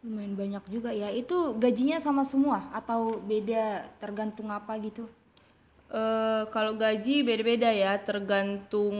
[0.06, 1.10] Lumayan banyak juga ya.
[1.10, 5.10] Itu gajinya sama semua atau beda tergantung apa gitu?
[5.90, 8.94] Eh, kalau gaji beda-beda ya, tergantung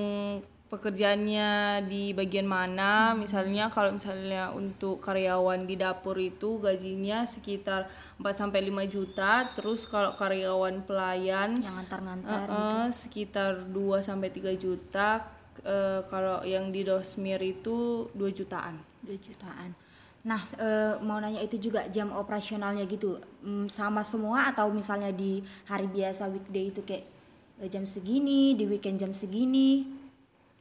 [0.69, 3.17] pekerjaannya di bagian mana.
[3.17, 7.89] Misalnya kalau misalnya untuk karyawan di dapur itu gajinya sekitar
[8.21, 14.53] 4 sampai 5 juta, terus kalau karyawan pelayan Yang ngantar-ngantar eh, sekitar 2 sampai 3
[14.61, 15.25] juta.
[15.65, 18.77] Eh, kalau yang di Dosmir itu 2 jutaan.
[19.09, 19.73] 2 jutaan.
[20.29, 23.17] Nah, eh, mau nanya itu juga jam operasionalnya gitu.
[23.43, 27.07] mm, sama semua atau misalnya di hari biasa weekday itu kayak
[27.65, 29.98] eh, jam segini, di weekend jam segini.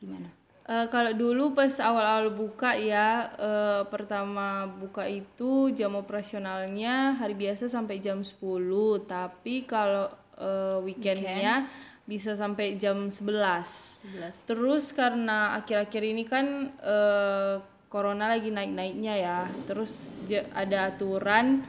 [0.01, 0.29] Gimana?
[0.67, 7.71] Eh, kalau dulu pas awal-awal buka ya, eh, pertama buka itu jam operasionalnya hari biasa
[7.71, 11.71] sampai jam 10, tapi kalau eh, weekendnya
[12.03, 14.03] bisa sampai jam 11.
[14.11, 14.43] 11.
[14.43, 19.39] Terus karena akhir-akhir ini kan eh, corona lagi naik-naiknya ya,
[19.71, 20.19] terus
[20.51, 21.63] ada aturan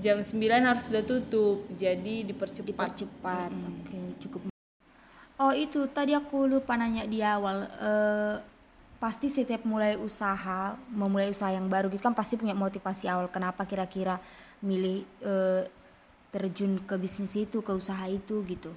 [0.00, 2.64] jam 9 harus sudah tutup, jadi dipercepat.
[2.72, 3.52] Dipercepat.
[3.52, 4.49] Oke, cukup.
[5.40, 7.64] Oh, itu tadi aku lupa nanya di awal.
[7.64, 8.36] Eh,
[9.00, 13.32] pasti setiap mulai usaha, memulai usaha yang baru gitu kan pasti punya motivasi awal.
[13.32, 14.20] Kenapa kira-kira
[14.60, 15.64] milih eh,
[16.28, 18.72] terjun ke bisnis itu, ke usaha itu gitu?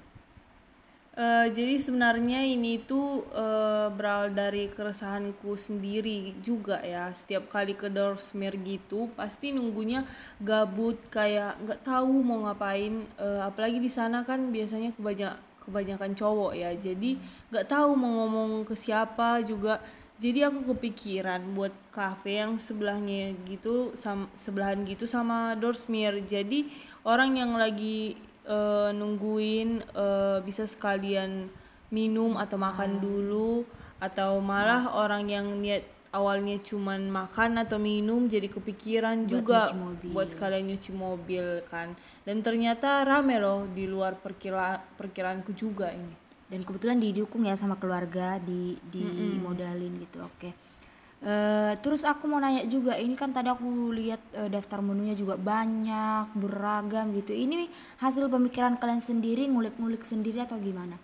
[1.14, 7.12] Eh, jadi sebenarnya ini tuh eh, berawal dari keresahanku sendiri juga ya.
[7.12, 10.08] Setiap kali ke Dorsmir gitu, pasti nunggunya
[10.40, 13.04] gabut kayak nggak tahu mau ngapain.
[13.20, 15.34] Eh, apalagi di sana kan biasanya kebanyak
[15.66, 16.70] kebanyakan cowok ya.
[16.76, 17.16] Jadi
[17.50, 19.80] nggak tahu mau ngomong ke siapa juga.
[20.14, 26.22] Jadi aku kepikiran buat cafe yang sebelahnya gitu sam sebelahan gitu sama Dorsmir.
[26.24, 26.70] Jadi
[27.02, 28.14] orang yang lagi
[28.46, 31.50] eh, nungguin eh, bisa sekalian
[31.90, 33.62] minum atau makan dulu
[34.02, 40.10] atau malah orang yang niat awalnya cuman makan atau minum jadi kepikiran juga nyuci mobil.
[40.14, 41.90] buat sekalian nyuci mobil kan.
[42.22, 46.14] Dan ternyata rame loh di luar perkira perkiraanku juga ini.
[46.46, 49.02] Dan kebetulan didukung ya sama keluarga di di
[49.42, 50.50] modalin gitu oke.
[51.24, 55.34] Eh, terus aku mau nanya juga ini kan tadi aku lihat eh, daftar menunya juga
[55.34, 57.34] banyak beragam gitu.
[57.34, 57.66] Ini
[57.98, 60.94] hasil pemikiran kalian sendiri ngulik-ngulik sendiri atau gimana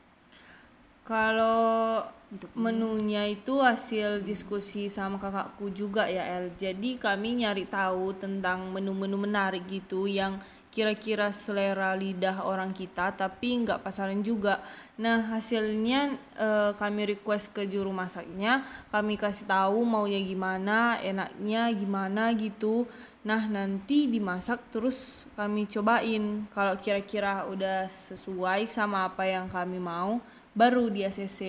[1.10, 2.06] Kalau
[2.54, 6.54] menunya itu hasil diskusi sama kakakku juga ya El.
[6.54, 10.38] Jadi kami nyari tahu tentang menu-menu menarik gitu yang
[10.70, 14.62] kira-kira selera lidah orang kita tapi nggak pasaran juga.
[15.02, 18.62] Nah hasilnya eh, kami request ke juru masaknya,
[18.94, 22.86] kami kasih tahu maunya gimana, enaknya gimana gitu.
[23.26, 30.22] Nah nanti dimasak terus kami cobain kalau kira-kira udah sesuai sama apa yang kami mau
[30.54, 31.40] baru di ACC.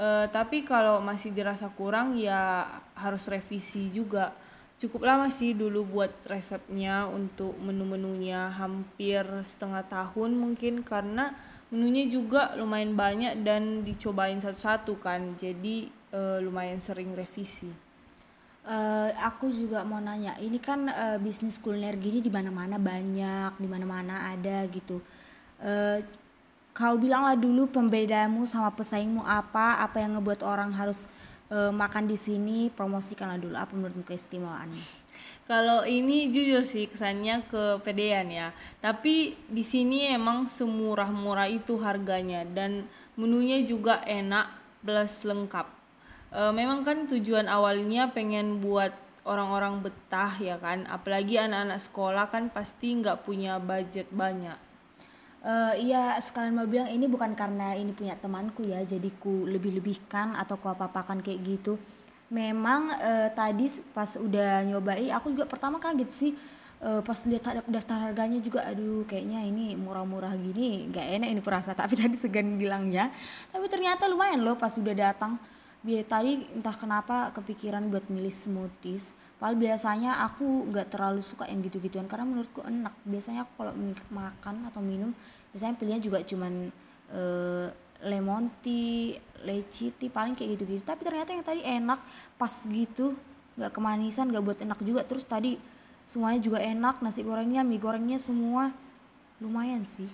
[0.00, 2.64] Eh, tapi kalau masih dirasa kurang ya
[2.96, 4.32] harus revisi juga.
[4.80, 11.36] Cukup lama sih dulu buat resepnya untuk menu-menunya hampir setengah tahun mungkin karena
[11.68, 15.36] menunya juga lumayan banyak dan dicobain satu-satu kan.
[15.36, 17.68] Jadi eh, lumayan sering revisi.
[18.60, 23.68] Eh, aku juga mau nanya ini kan eh, bisnis kuliner gini di mana-mana banyak di
[23.68, 25.00] mana-mana ada gitu
[25.60, 25.98] Eh,
[26.80, 31.12] kau bilanglah dulu pembedamu sama pesaingmu apa apa yang ngebuat orang harus
[31.52, 35.12] eh, makan di sini promosikanlah dulu apa menurutmu keistimewaannya
[35.50, 38.54] Kalau ini jujur sih kesannya kepedean ya.
[38.78, 42.86] Tapi di sini emang semurah-murah itu harganya dan
[43.18, 44.46] menunya juga enak
[44.86, 45.66] plus lengkap.
[46.30, 48.94] E, memang kan tujuan awalnya pengen buat
[49.26, 50.86] orang-orang betah ya kan.
[50.86, 54.69] Apalagi anak-anak sekolah kan pasti nggak punya budget banyak.
[55.40, 60.36] Eh, iya sekalian mau bilang ini bukan karena ini punya temanku ya jadi ku lebih-lebihkan
[60.36, 61.80] atau ku apa-apakan kayak gitu.
[62.28, 66.32] Memang eh, tadi pas udah nyobain aku juga pertama kaget sih.
[66.80, 71.72] Eh, pas lihat daftar harganya juga aduh kayaknya ini murah-murah gini gak enak ini perasa.
[71.72, 73.08] Tapi tadi segan bilangnya
[73.48, 75.40] tapi ternyata lumayan loh pas udah datang.
[75.80, 81.64] Biar tadi entah kenapa kepikiran buat milih smoothies Padahal biasanya aku nggak terlalu suka yang
[81.64, 82.92] gitu-gituan karena menurutku enak.
[83.08, 83.72] Biasanya aku kalau
[84.12, 85.16] makan atau minum
[85.56, 86.68] biasanya pilihnya juga cuman
[87.08, 87.66] eh,
[88.04, 90.84] lemon tea, leci tea paling kayak gitu-gitu.
[90.84, 92.00] Tapi ternyata yang tadi enak
[92.36, 93.16] pas gitu,
[93.56, 95.08] nggak kemanisan, nggak buat enak juga.
[95.08, 95.56] Terus tadi
[96.04, 98.72] semuanya juga enak, nasi gorengnya, mie gorengnya semua
[99.40, 100.08] lumayan sih.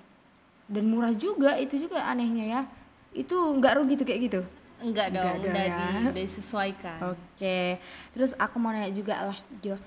[0.70, 2.62] Dan murah juga itu juga anehnya ya.
[3.10, 4.40] Itu nggak rugi tuh kayak gitu.
[4.76, 5.78] Enggak dong, Enggak udah, ya.
[5.80, 6.98] di, udah disesuaikan.
[7.16, 7.80] Oke,
[8.12, 9.80] terus aku mau nanya juga lah, Jo.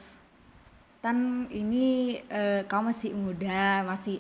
[0.99, 4.17] Kan ini eh, kamu masih muda, masih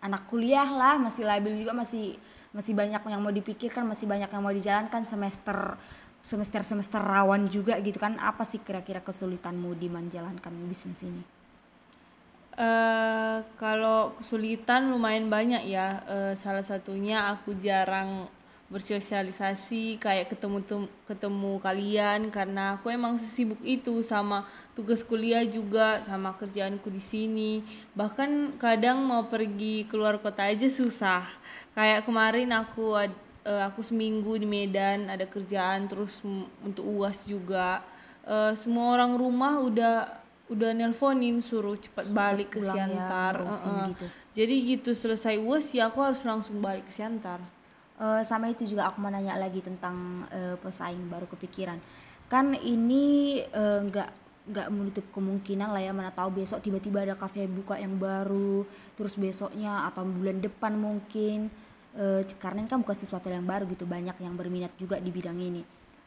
[0.00, 2.16] anak kuliah lah, masih labil juga, masih
[2.50, 5.76] masih banyak yang mau dipikirkan, masih banyak yang mau dijalankan semester
[6.22, 8.16] semester semester rawan juga gitu kan.
[8.22, 11.22] Apa sih kira-kira kesulitanmu di menjalankan bisnis ini?
[12.60, 16.02] eh kalau kesulitan lumayan banyak ya.
[16.04, 18.28] Eh, salah satunya aku jarang
[18.70, 24.46] bersosialisasi kayak ketemu tem- ketemu kalian karena aku emang sesibuk itu sama
[24.78, 27.52] tugas kuliah juga sama kerjaanku di sini.
[27.98, 31.26] Bahkan kadang mau pergi keluar kota aja susah.
[31.74, 33.10] Kayak kemarin aku eh,
[33.66, 36.22] aku seminggu di Medan ada kerjaan terus
[36.62, 37.82] untuk UAS juga.
[38.22, 39.96] Eh, semua orang rumah udah
[40.50, 43.42] udah nelponin suruh cepat balik ke ya, Siantar.
[43.42, 43.88] ngurusin Heeh.
[43.94, 44.06] gitu.
[44.30, 47.42] Jadi gitu selesai UAS ya aku harus langsung balik ke Siantar.
[48.00, 51.76] Eh, sama itu juga aku mau nanya lagi tentang eh, pesaing baru kepikiran.
[52.32, 54.10] Kan ini eh, nggak
[54.50, 58.64] nggak menutup kemungkinan lah ya mana tahu besok tiba-tiba ada kafe buka yang baru
[58.96, 61.52] terus besoknya atau bulan depan mungkin.
[61.92, 65.36] Eh, karena ini kan bukan sesuatu yang baru gitu banyak yang berminat juga di bidang
[65.36, 65.60] ini.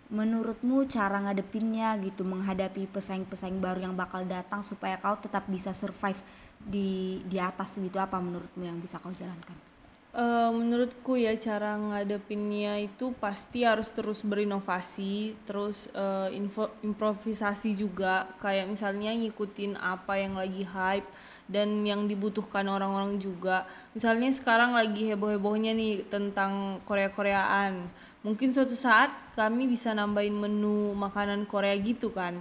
[0.10, 6.18] Menurutmu cara ngadepinnya gitu menghadapi pesaing-pesaing baru yang bakal datang supaya kau tetap bisa survive
[6.58, 9.73] di di atas gitu apa menurutmu yang bisa kau jalankan
[10.14, 18.30] Eh, menurutku ya cara ngadepinnya itu pasti harus terus berinovasi, terus eh, info, improvisasi juga
[18.38, 21.10] kayak misalnya ngikutin apa yang lagi hype
[21.50, 23.66] dan yang dibutuhkan orang-orang juga.
[23.98, 27.82] Misalnya sekarang lagi heboh-hebohnya nih tentang Korea-Koreaan.
[28.22, 32.38] Mungkin suatu saat kami bisa nambahin menu makanan Korea gitu kan.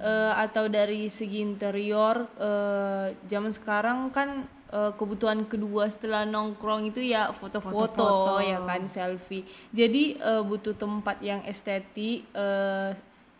[0.00, 7.00] Eh, atau dari segi interior eh, zaman sekarang kan eh, kebutuhan kedua setelah nongkrong itu
[7.02, 12.90] ya foto-foto ya kan selfie jadi eh, butuh tempat yang estetik eh,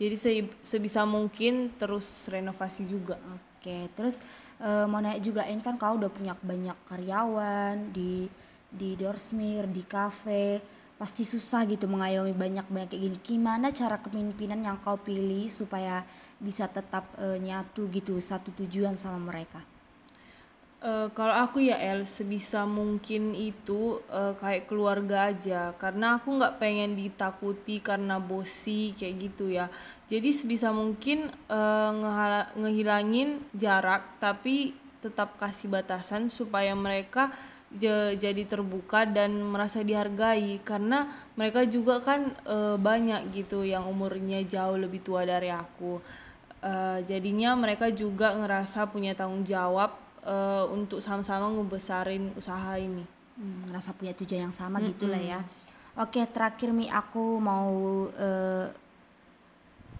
[0.00, 3.16] jadi se- sebisa mungkin terus renovasi juga
[3.60, 4.24] Oke, terus
[4.56, 8.24] eh, mau nanya juga ini kan kau udah punya banyak karyawan di
[8.72, 10.64] di Dorsmir, di kafe,
[10.96, 13.16] pasti susah gitu mengayomi banyak-banyak kayak gini.
[13.20, 16.00] Gimana cara kepemimpinan yang kau pilih supaya
[16.40, 19.60] bisa tetap eh, nyatu gitu satu tujuan sama mereka?
[20.80, 25.76] Eh, kalau aku ya El sebisa mungkin itu eh, kayak keluarga aja.
[25.76, 29.68] Karena aku nggak pengen ditakuti karena bosi kayak gitu ya.
[30.08, 34.72] Jadi sebisa mungkin eh, ngehala- ngehilangin jarak tapi
[35.04, 37.32] tetap kasih batasan supaya mereka
[37.70, 40.64] jadi terbuka dan merasa dihargai.
[40.64, 46.00] Karena mereka juga kan eh, banyak gitu yang umurnya jauh lebih tua dari aku.
[46.64, 53.04] Eh, jadinya mereka juga ngerasa punya tanggung jawab eh, untuk sama-sama ngebesarin usaha ini.
[53.40, 55.40] Hmm, ngerasa punya tujuan yang sama gitu lah ya.
[55.96, 57.72] Oke, terakhir Mi aku mau
[58.12, 58.68] eh,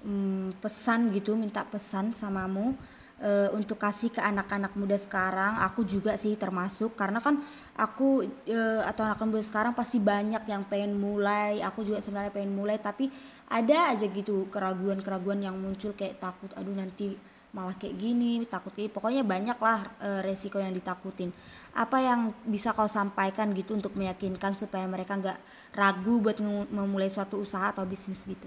[0.05, 2.77] mm, pesan gitu, minta pesan samamu
[3.21, 5.61] eh, untuk kasih ke anak-anak muda sekarang.
[5.67, 7.41] Aku juga sih termasuk karena kan
[7.77, 11.61] aku eh, atau anak muda sekarang pasti banyak yang pengen mulai.
[11.65, 13.13] Aku juga sebenarnya pengen mulai tapi
[13.51, 17.19] ada aja gitu keraguan-keraguan yang muncul kayak takut aduh nanti
[17.51, 21.35] malah kayak gini takut kayak pokoknya banyak lah eh, resiko yang ditakutin.
[21.75, 25.39] Apa yang bisa kau sampaikan gitu untuk meyakinkan supaya mereka nggak
[25.75, 26.39] ragu buat
[26.71, 28.47] memulai suatu usaha atau bisnis gitu?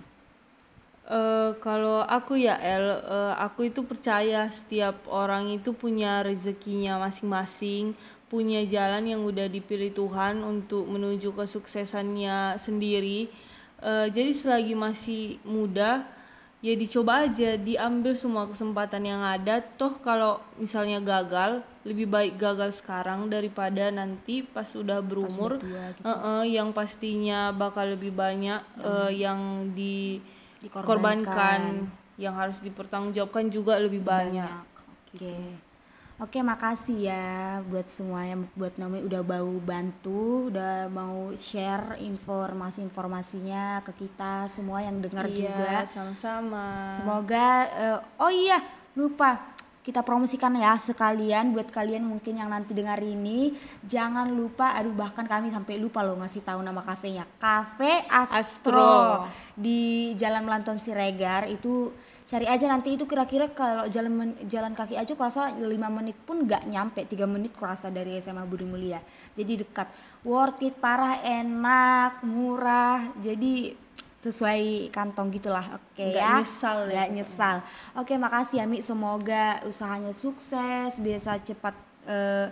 [1.04, 7.92] Eh, kalau aku ya El, eh, aku itu percaya setiap orang itu punya rezekinya masing-masing,
[8.32, 13.28] punya jalan yang udah dipilih Tuhan untuk menuju kesuksesannya sendiri.
[13.84, 16.08] Eh, jadi selagi masih muda,
[16.64, 19.60] ya dicoba aja, diambil semua kesempatan yang ada.
[19.60, 26.72] Toh kalau misalnya gagal, lebih baik gagal sekarang daripada nanti pas udah berumur, eh-eh, yang
[26.72, 30.24] pastinya bakal lebih banyak eh, yang di
[30.64, 30.88] Dikorbankan.
[30.88, 31.62] korbankan
[32.16, 34.64] yang harus dipertanggungjawabkan juga lebih banyak.
[35.12, 35.73] Oke.
[36.22, 44.06] Oke, makasih ya buat semuanya buat Naomi udah mau bantu, udah mau share informasi-informasinya ke
[44.06, 45.82] kita semua yang dengar juga.
[45.82, 46.94] Iya, sama-sama.
[46.94, 48.62] Semoga eh, oh iya,
[48.94, 53.52] lupa kita promosikan ya sekalian buat kalian mungkin yang nanti dengar ini
[53.84, 59.28] jangan lupa aduh bahkan kami sampai lupa loh ngasih tahu nama kafenya Cafe Astro, Astro.
[59.60, 61.92] di Jalan Melanton Siregar itu
[62.34, 66.50] cari aja nanti itu kira-kira kalau jalan men- jalan kaki aja kurasa 5 menit pun
[66.50, 68.98] nggak nyampe 3 menit kurasa dari SMA Budi Mulia.
[69.38, 69.86] Jadi dekat.
[70.26, 73.14] Worth it parah enak murah.
[73.22, 73.78] Jadi
[74.18, 75.78] sesuai kantong gitulah.
[75.78, 76.34] Oke Nggak ya?
[76.42, 77.58] nyesal ya Nggak nyesal.
[78.02, 78.82] Oke makasih ya Mi.
[78.82, 81.78] Semoga usahanya sukses bisa cepat
[82.10, 82.50] eh,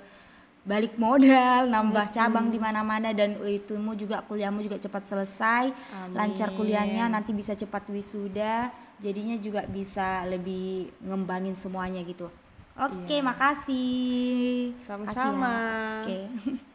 [0.61, 5.73] balik modal nambah cabang di mana-mana dan itumu juga kuliahmu juga cepat selesai.
[6.13, 8.69] Lancar kuliahnya nanti bisa cepat wisuda
[9.01, 12.29] jadinya juga bisa lebih ngembangin semuanya gitu
[12.77, 15.53] oke makasih Sama-sama.
[16.05, 16.29] Makasih ya.
[16.29, 16.69] oke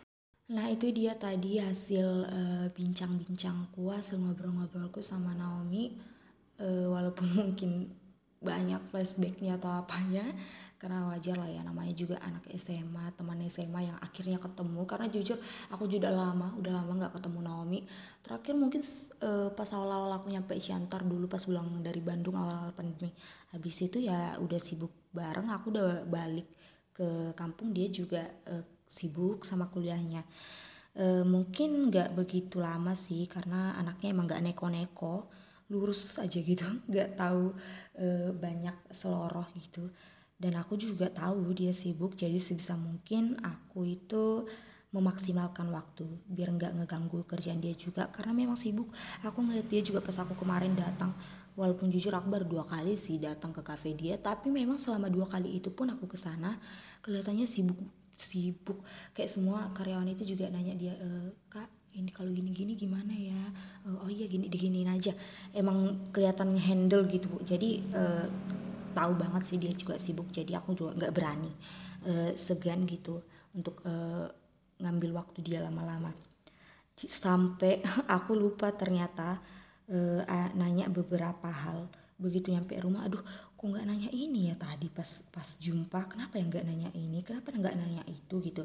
[0.46, 5.90] Nah itu dia tadi hasil eh, bincang-bincangku, hasil ngobrol-ngobrolku sama Naomi.
[6.62, 7.90] Eh, walaupun mungkin
[8.38, 10.22] banyak flashbacknya atau apanya,
[10.76, 14.80] karena wajar lah ya namanya juga anak SMA, teman SMA yang akhirnya ketemu.
[14.84, 15.38] Karena jujur
[15.72, 17.80] aku juga lama, udah lama nggak ketemu Naomi.
[18.20, 18.82] Terakhir mungkin
[19.24, 23.12] eh, pas awal-awal aku nyampe Siantar dulu pas pulang dari Bandung awal-awal pandemi.
[23.56, 26.48] Habis itu ya udah sibuk bareng, aku udah balik
[26.92, 30.24] ke kampung dia juga eh, sibuk sama kuliahnya
[30.96, 35.28] Eh, mungkin nggak begitu lama sih karena anaknya emang nggak neko-neko
[35.68, 37.52] lurus aja gitu nggak tahu
[38.00, 39.92] eh, banyak seloroh gitu
[40.36, 44.44] dan aku juga tahu dia sibuk jadi sebisa mungkin aku itu
[44.96, 48.08] memaksimalkan waktu biar nggak ngeganggu kerjaan dia juga.
[48.08, 48.88] Karena memang sibuk.
[49.26, 51.12] Aku ngeliat dia juga pas aku kemarin datang.
[51.52, 55.24] Walaupun jujur aku baru dua kali sih datang ke cafe dia tapi memang selama dua
[55.24, 56.52] kali itu pun aku ke sana
[57.00, 57.80] kelihatannya sibuk
[58.12, 58.80] sibuk.
[59.16, 63.40] Kayak semua karyawan itu juga nanya dia e, kak ini kalau gini-gini gimana ya?
[63.88, 65.16] "Eh, oh iya gini diginiin aja.
[65.56, 67.40] Emang kelihatan handle gitu bu.
[67.40, 68.26] Jadi eh,
[68.96, 71.52] tahu banget sih dia juga sibuk jadi aku juga nggak berani
[72.08, 73.20] eh, segan gitu
[73.52, 74.26] untuk eh,
[74.80, 76.12] ngambil waktu dia lama-lama.
[76.96, 77.84] Sampai
[78.16, 79.40] aku lupa ternyata
[80.26, 81.88] a- nanya beberapa hal.
[82.16, 83.20] Begitu nyampe rumah aduh
[83.56, 86.08] kok nggak nanya ini ya tadi pas pas jumpa?
[86.08, 87.20] Kenapa ya nggak nanya ini?
[87.20, 88.40] Kenapa nggak nanya itu?
[88.40, 88.64] Gitu.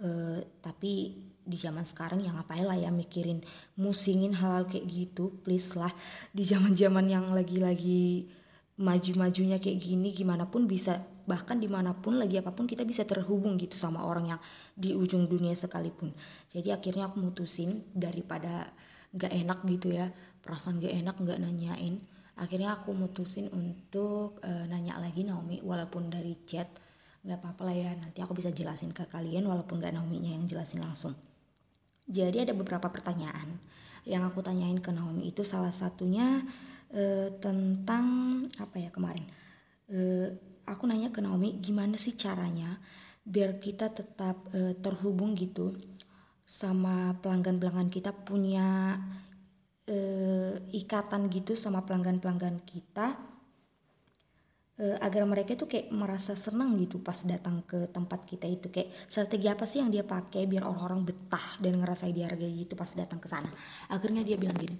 [0.00, 0.92] Eh, tapi
[1.40, 3.42] di zaman sekarang ya ngapain lah ya mikirin
[3.78, 5.34] musingin hal-hal kayak gitu.
[5.44, 5.92] Please lah
[6.34, 8.26] di zaman-zaman yang lagi-lagi
[8.80, 13.04] maju-majunya kayak gini gimana pun bisa bahkan di mana pun lagi apa pun kita bisa
[13.04, 14.40] terhubung gitu sama orang yang
[14.72, 16.10] di ujung dunia sekalipun.
[16.48, 18.72] Jadi akhirnya aku mutusin daripada
[19.12, 20.08] nggak enak gitu ya
[20.40, 22.00] perasaan gak enak nggak nanyain.
[22.40, 26.72] Akhirnya aku mutusin untuk eh, nanya lagi Naomi walaupun dari chat
[27.20, 30.80] nggak apa-apa lah ya nanti aku bisa jelasin ke kalian walaupun nggak Naomi-nya yang jelasin
[30.80, 31.12] langsung.
[32.08, 33.60] Jadi ada beberapa pertanyaan
[34.08, 36.40] yang aku tanyain ke Naomi itu salah satunya
[36.94, 38.06] eh, tentang
[38.58, 39.26] apa ya kemarin.
[39.90, 40.28] Eh,
[40.70, 42.78] aku nanya ke Naomi gimana sih caranya
[43.26, 45.76] biar kita tetap uh, terhubung gitu
[46.46, 48.98] sama pelanggan-pelanggan kita punya
[49.86, 53.14] uh, ikatan gitu sama pelanggan-pelanggan kita
[54.80, 58.72] uh, agar mereka itu kayak merasa senang gitu pas datang ke tempat kita itu.
[58.72, 62.88] Kayak strategi apa sih yang dia pakai biar orang-orang betah dan ngerasa dihargai gitu pas
[62.98, 63.50] datang ke sana?
[63.92, 64.74] Akhirnya dia bilang gini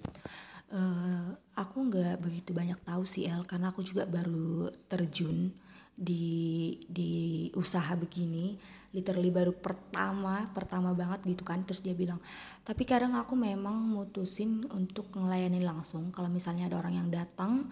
[0.70, 5.50] Uh, aku nggak begitu banyak tahu sih El karena aku juga baru terjun
[5.98, 8.54] di di usaha begini.
[8.90, 12.18] Literally baru pertama pertama banget gitu kan terus dia bilang
[12.66, 16.14] tapi kadang aku memang mutusin untuk ngelayani langsung.
[16.14, 17.66] Kalau misalnya ada orang yang datang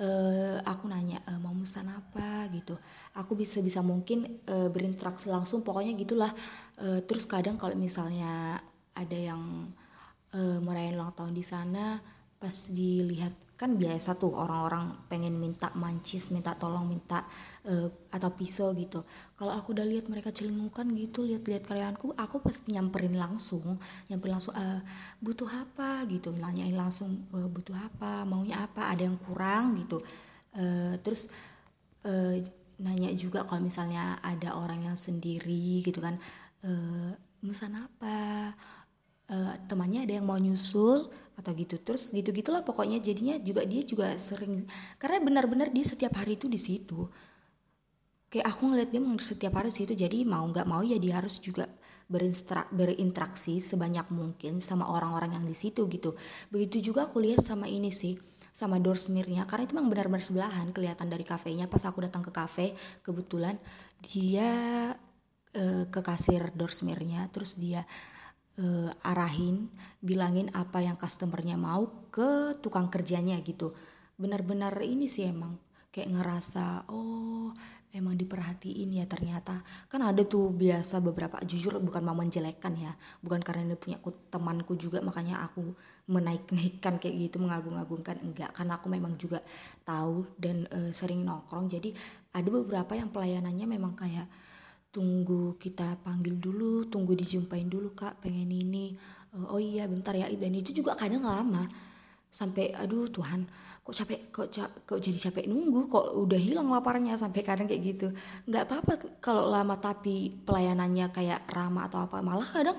[0.00, 2.48] uh, aku nanya uh, mau pesan apa?
[2.52, 2.76] gitu.
[3.16, 6.32] Aku bisa bisa mungkin uh, berinteraksi langsung pokoknya gitulah.
[6.76, 8.60] Uh, terus kadang kalau misalnya
[8.96, 9.72] ada yang
[10.36, 16.28] uh, merayakan ulang tahun di sana pas dilihat kan biasa tuh orang-orang pengen minta mancis
[16.28, 17.24] minta tolong minta
[17.64, 19.00] uh, atau pisau gitu.
[19.32, 23.80] Kalau aku udah lihat mereka celingukan gitu lihat-lihat karyawanku aku pasti nyamperin langsung
[24.12, 24.84] nyamperin langsung uh,
[25.24, 26.04] butuh apa?
[26.04, 26.36] gitu.
[26.36, 28.28] Nanyain langsung uh, butuh apa?
[28.28, 28.92] Maunya apa?
[28.92, 29.80] Ada yang kurang?
[29.80, 30.04] gitu.
[30.52, 31.32] Uh, terus
[32.04, 32.36] uh,
[32.76, 36.20] nanya juga kalau misalnya ada orang yang sendiri gitu kan
[36.60, 38.52] uh, mesan apa?
[39.32, 41.76] Uh, temannya ada yang mau nyusul atau gitu.
[41.80, 42.98] Terus gitu gitulah pokoknya.
[42.98, 44.66] Jadinya juga dia juga sering
[45.00, 47.06] karena benar-benar dia setiap hari itu di situ.
[48.26, 49.92] Kayak aku ngeliat dia setiap hari di situ.
[49.94, 51.68] Jadi mau nggak mau ya dia harus juga
[52.70, 56.14] berinteraksi sebanyak mungkin sama orang-orang yang di situ gitu.
[56.54, 58.14] Begitu juga aku lihat sama ini sih
[58.54, 61.66] sama doorsmirnya karena itu memang benar-benar sebelahan kelihatan dari kafenya.
[61.66, 63.58] Pas aku datang ke kafe kebetulan
[63.98, 64.48] dia
[65.56, 67.82] uh, ke kasir doorsmirnya terus dia
[68.62, 69.66] uh, arahin
[70.00, 73.72] bilangin apa yang customernya mau ke tukang kerjanya gitu.
[74.16, 75.60] Benar-benar ini sih emang
[75.92, 77.52] kayak ngerasa oh
[77.96, 79.64] emang diperhatiin ya ternyata.
[79.88, 82.92] Kan ada tuh biasa beberapa jujur bukan mau menjelekkan ya
[83.24, 85.72] bukan karena ini punya aku, temanku juga makanya aku
[86.12, 88.20] menaik-naikkan kayak gitu mengagung-agungkan.
[88.20, 89.40] Enggak karena aku memang juga
[89.88, 91.72] tahu dan uh, sering nongkrong.
[91.72, 91.96] Jadi
[92.36, 94.28] ada beberapa yang pelayanannya memang kayak
[94.92, 98.96] tunggu kita panggil dulu tunggu dijumpain dulu kak pengen ini
[99.52, 100.26] oh iya bentar ya.
[100.32, 101.64] Dan itu juga kadang lama.
[102.32, 103.48] Sampai aduh Tuhan
[103.86, 104.48] kok capek kok
[104.82, 105.86] kok jadi capek nunggu?
[105.86, 107.14] Kok udah hilang laparnya?
[107.14, 108.08] Sampai kadang kayak gitu.
[108.50, 112.18] Nggak apa-apa kalau lama tapi pelayanannya kayak ramah atau apa.
[112.20, 112.78] Malah kadang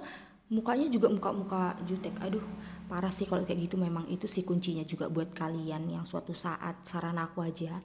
[0.51, 2.17] mukanya juga muka-muka jutek.
[2.21, 2.43] Aduh
[2.91, 3.79] parah sih kalau kayak gitu.
[3.79, 7.79] Memang itu sih kuncinya juga buat kalian yang suatu saat saran aku aja.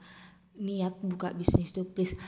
[0.58, 2.18] Niat buka bisnis tuh please.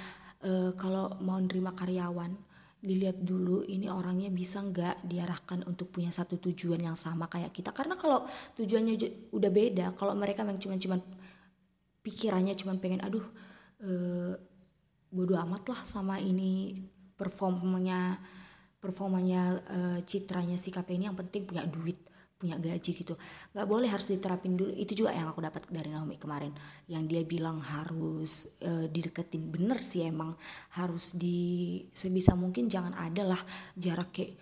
[0.45, 2.54] Uh, kalau mau nerima karyawan
[2.85, 7.72] dilihat dulu ini orangnya bisa nggak diarahkan untuk punya satu tujuan yang sama kayak kita.
[7.72, 8.28] Karena kalau
[8.61, 8.95] tujuannya
[9.32, 11.01] udah beda kalau mereka memang cuma cuman
[12.05, 13.24] pikirannya cuma pengen aduh
[13.80, 14.37] uh,
[15.09, 16.76] bodoh amat lah sama ini
[17.16, 18.20] performanya
[18.76, 21.97] performanya uh, citranya si KP ini yang penting punya duit
[22.35, 23.14] punya gaji gitu.
[23.55, 24.74] Nggak boleh harus diterapin dulu.
[24.74, 26.53] Itu juga yang aku dapat dari Naomi kemarin.
[26.91, 29.49] Yang dia bilang harus e, dideketin.
[29.49, 30.35] Bener sih emang
[30.76, 33.41] harus di sebisa mungkin jangan ada lah
[33.78, 34.35] jarak kayak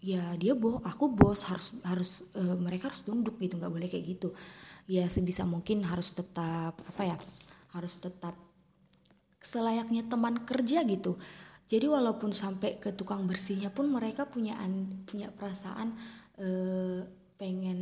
[0.00, 3.56] ya dia boh aku bos harus harus e, mereka harus tunduk gitu.
[3.56, 4.30] Nggak boleh kayak gitu.
[4.86, 7.16] Ya sebisa mungkin harus tetap apa ya
[7.74, 8.36] harus tetap
[9.40, 11.16] selayaknya teman kerja gitu.
[11.70, 14.58] Jadi walaupun sampai ke tukang bersihnya pun mereka punya
[15.06, 15.94] punya perasaan
[16.42, 17.80] eh, pengen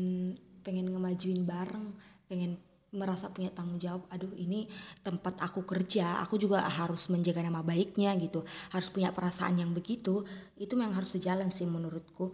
[0.62, 1.90] pengen ngemajuin bareng
[2.30, 4.08] pengen merasa punya tanggung jawab.
[4.08, 4.64] Aduh ini
[5.04, 8.46] tempat aku kerja aku juga harus menjaga nama baiknya gitu.
[8.72, 10.24] Harus punya perasaan yang begitu
[10.56, 12.32] itu memang harus sejalan sih menurutku.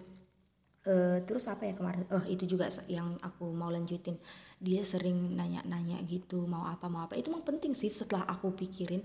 [0.85, 2.05] Uh, terus apa ya kemarin?
[2.13, 4.21] Oh itu juga yang aku mau lanjutin.
[4.61, 7.19] Dia sering nanya-nanya gitu mau apa mau apa.
[7.19, 9.03] Itu memang penting sih setelah aku pikirin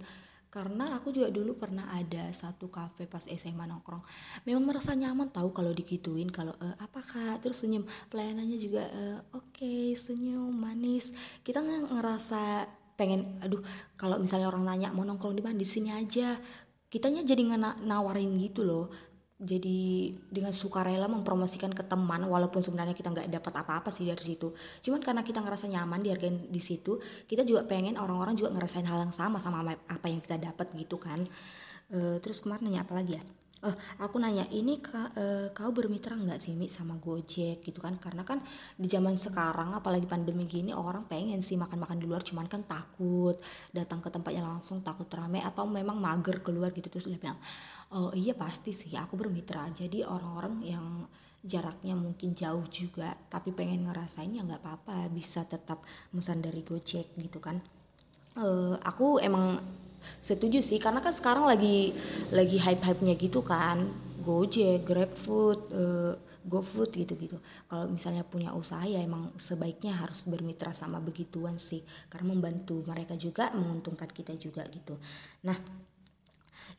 [0.50, 4.02] karena aku juga dulu pernah ada satu kafe pas SMA nongkrong.
[4.50, 7.45] Memang merasa nyaman tahu kalau digituin kalau e, apa kak?
[7.45, 7.86] Terus senyum.
[8.10, 9.04] Pelayanannya juga e,
[9.38, 11.14] oke okay, senyum manis.
[11.45, 12.66] Kita nggak ngerasa
[12.97, 13.62] pengen aduh
[13.95, 16.34] kalau misalnya orang nanya mau nongkrong di mana di sini aja.
[16.89, 17.45] Kitanya jadi
[17.86, 18.89] nawarin gitu loh
[19.40, 24.52] jadi dengan sukarela mempromosikan ke teman walaupun sebenarnya kita nggak dapat apa-apa sih dari situ.
[24.84, 29.00] Cuman karena kita ngerasa nyaman dihargain di situ kita juga pengen orang-orang juga ngerasain hal
[29.00, 31.24] yang sama sama apa yang kita dapat gitu kan.
[31.88, 33.24] E, terus kemarin nanya apa lagi ya?
[33.60, 37.64] Oh, aku nanya ini ka, e, kau bermitra nggak sih Mi sama Gojek?
[37.64, 37.96] Gitu kan?
[37.96, 38.44] Karena kan
[38.76, 43.40] di zaman sekarang apalagi pandemi gini orang pengen sih makan-makan di luar cuman kan takut
[43.72, 46.92] datang ke tempatnya langsung takut rame atau memang mager keluar gitu.
[46.92, 47.40] Terus dia bilang
[47.94, 50.88] oh iya pasti sih aku bermitra jadi orang-orang yang
[51.40, 55.82] jaraknya mungkin jauh juga tapi pengen ngerasain ya nggak apa-apa bisa tetap
[56.12, 57.64] pesan dari Gojek gitu kan.
[58.36, 59.56] E, aku emang
[60.20, 61.96] setuju sih karena kan sekarang lagi
[62.36, 63.88] lagi hype hype nya gitu kan
[64.20, 66.14] Gojek, GrabFood, uh,
[66.44, 67.40] GoFood gitu-gitu.
[67.72, 71.80] Kalau misalnya punya usaha ya emang sebaiknya harus bermitra sama begituan sih
[72.12, 75.00] karena membantu mereka juga menguntungkan kita juga gitu.
[75.48, 75.56] Nah,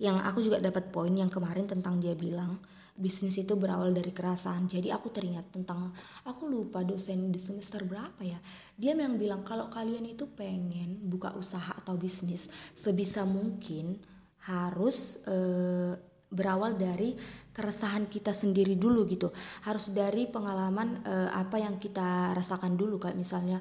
[0.01, 2.57] yang aku juga dapat poin yang kemarin tentang dia bilang
[3.01, 4.69] bisnis itu berawal dari kerasan.
[4.69, 5.93] Jadi aku teringat tentang
[6.29, 8.37] aku lupa dosen di semester berapa ya.
[8.77, 13.97] Dia yang bilang kalau kalian itu pengen buka usaha atau bisnis sebisa mungkin
[14.45, 15.97] harus eh,
[16.31, 17.17] berawal dari
[17.53, 19.33] keresahan kita sendiri dulu gitu.
[19.65, 23.61] Harus dari pengalaman eh, apa yang kita rasakan dulu kayak misalnya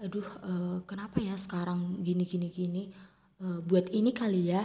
[0.00, 2.84] aduh eh, kenapa ya sekarang gini gini gini
[3.40, 4.60] buat ini kali ya.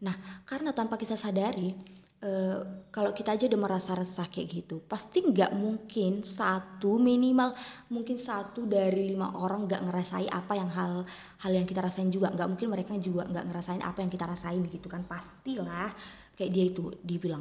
[0.00, 5.24] Nah, karena tanpa kita sadari Uh, kalau kita aja udah merasa resah kayak gitu pasti
[5.24, 7.56] nggak mungkin satu minimal
[7.88, 11.08] mungkin satu dari lima orang nggak ngerasain apa yang hal
[11.40, 12.28] hal yang kita rasain juga.
[12.28, 15.08] Nggak mungkin mereka juga nggak ngerasain apa yang kita rasain gitu kan.
[15.08, 15.88] Pastilah
[16.36, 17.40] kayak dia itu dibilang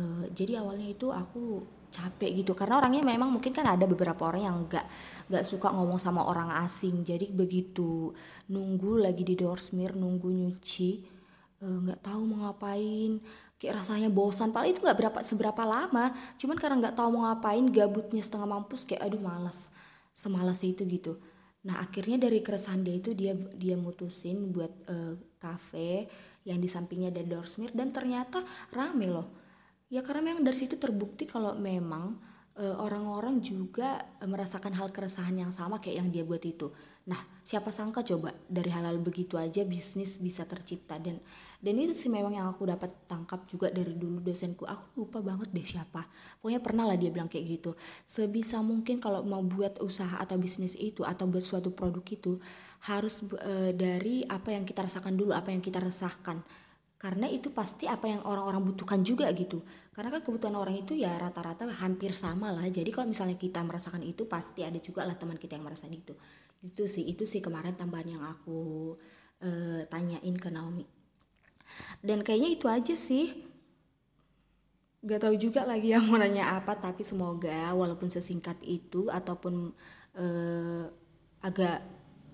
[0.00, 1.60] uh, jadi awalnya itu aku
[1.92, 2.56] capek gitu.
[2.56, 4.86] Karena orangnya memang mungkin kan ada beberapa orang yang nggak
[5.28, 7.04] nggak suka ngomong sama orang asing.
[7.04, 8.16] Jadi begitu
[8.48, 11.13] nunggu lagi di doorsmir nunggu nyuci eh,
[11.64, 13.20] nggak uh, tahu mau ngapain.
[13.56, 14.52] Kayak rasanya bosan.
[14.52, 16.12] Paling itu nggak berapa seberapa lama.
[16.36, 19.72] Cuman karena nggak tahu mau ngapain gabutnya setengah mampus kayak aduh malas
[20.14, 21.18] semalas itu gitu.
[21.66, 26.06] Nah akhirnya dari keresahan dia itu dia dia mutusin buat uh, cafe
[26.46, 29.28] yang di sampingnya ada doorsmir dan ternyata rame loh.
[29.90, 32.20] Ya karena memang dari situ terbukti kalau memang
[32.56, 36.70] uh, orang-orang juga merasakan hal keresahan yang sama kayak yang dia buat itu
[37.04, 40.96] nah siapa sangka coba dari hal-hal begitu aja bisnis bisa tercipta.
[40.96, 41.20] Dan
[41.64, 44.68] dan itu sih memang yang aku dapat tangkap juga dari dulu dosenku.
[44.68, 46.04] Aku lupa banget deh siapa.
[46.40, 47.72] Pokoknya pernah lah dia bilang kayak gitu.
[48.04, 52.36] Sebisa mungkin kalau mau buat usaha atau bisnis itu atau buat suatu produk itu
[52.84, 56.44] harus e, dari apa yang kita rasakan dulu apa yang kita resahkan.
[57.00, 59.64] Karena itu pasti apa yang orang-orang butuhkan juga gitu.
[59.96, 62.68] Karena kan kebutuhan orang itu ya rata-rata hampir sama lah.
[62.68, 66.12] Jadi kalau misalnya kita merasakan itu pasti ada juga lah teman kita yang merasakan itu
[66.64, 68.96] itu sih itu sih kemarin tambahan yang aku
[69.44, 70.88] uh, tanyain ke Naomi.
[72.00, 73.52] Dan kayaknya itu aja sih.
[75.04, 79.76] Gak tahu juga lagi yang mau nanya apa tapi semoga walaupun sesingkat itu ataupun
[80.16, 80.84] uh,
[81.44, 81.84] agak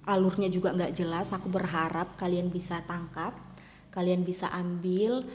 [0.07, 3.37] alurnya juga nggak jelas aku berharap kalian bisa tangkap
[3.91, 5.27] kalian bisa ambil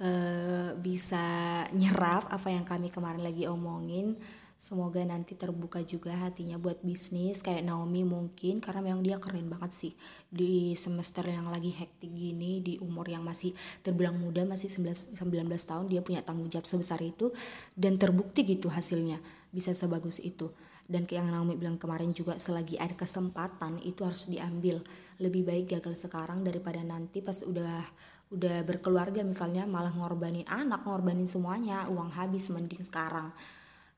[0.00, 1.26] uh, bisa
[1.74, 4.16] nyerap apa yang kami kemarin lagi omongin
[4.64, 9.76] Semoga nanti terbuka juga hatinya buat bisnis kayak Naomi mungkin karena memang dia keren banget
[9.76, 9.92] sih.
[10.32, 13.52] Di semester yang lagi hektik gini di umur yang masih
[13.84, 15.20] terbilang muda masih 19, 19
[15.68, 17.28] tahun dia punya tanggung jawab sebesar itu
[17.76, 19.20] dan terbukti gitu hasilnya
[19.52, 20.48] bisa sebagus itu.
[20.88, 24.80] Dan kayak yang Naomi bilang kemarin juga selagi ada kesempatan itu harus diambil.
[25.20, 27.84] Lebih baik gagal sekarang daripada nanti pas udah
[28.32, 33.28] udah berkeluarga misalnya malah ngorbanin anak ngorbanin semuanya uang habis mending sekarang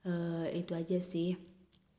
[0.06, 1.36] uh, itu aja sih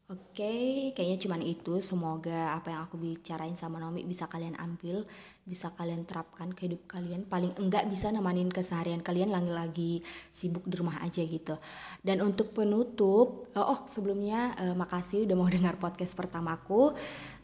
[0.07, 1.83] Oke, okay, kayaknya cuman itu.
[1.83, 5.03] Semoga apa yang aku bicarain sama Nomi bisa kalian ambil,
[5.43, 7.27] bisa kalian terapkan ke hidup kalian.
[7.27, 9.99] Paling enggak bisa nemanin keseharian kalian lagi-lagi
[10.31, 11.59] sibuk di rumah aja gitu.
[11.99, 16.95] Dan untuk penutup, oh, oh sebelumnya uh, makasih udah mau dengar podcast pertamaku.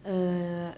[0.08, 0.72] Uh,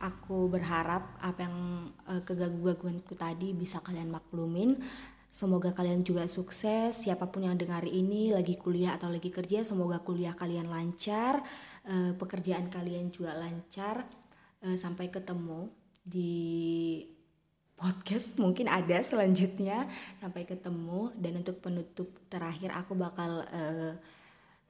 [0.00, 4.80] aku berharap apa yang uh, kegaguan-gaguanku tadi bisa kalian maklumin
[5.36, 6.96] Semoga kalian juga sukses.
[6.96, 11.44] Siapa pun yang dengar ini lagi kuliah atau lagi kerja, semoga kuliah kalian lancar,
[11.84, 14.08] uh, pekerjaan kalian juga lancar.
[14.64, 15.68] Uh, sampai ketemu
[16.00, 17.04] di
[17.76, 19.84] podcast mungkin ada selanjutnya.
[20.16, 23.92] Sampai ketemu dan untuk penutup terakhir aku bakal uh,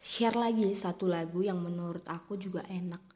[0.02, 3.15] share lagi satu lagu yang menurut aku juga enak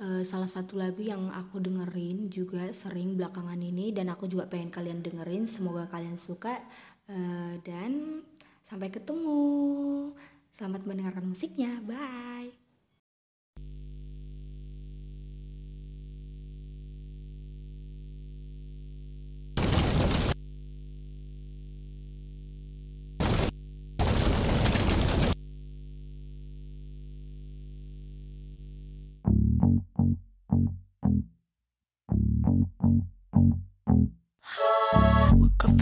[0.00, 4.72] uh, salah satu lagu yang aku dengerin juga sering belakangan ini dan aku juga pengen
[4.72, 6.60] kalian dengerin semoga kalian suka.
[7.06, 8.22] Uh, dan
[8.66, 10.10] sampai ketemu.
[10.50, 11.78] Selamat mendengarkan musiknya.
[11.84, 12.65] Bye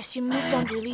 [0.00, 0.89] Guess you moved on really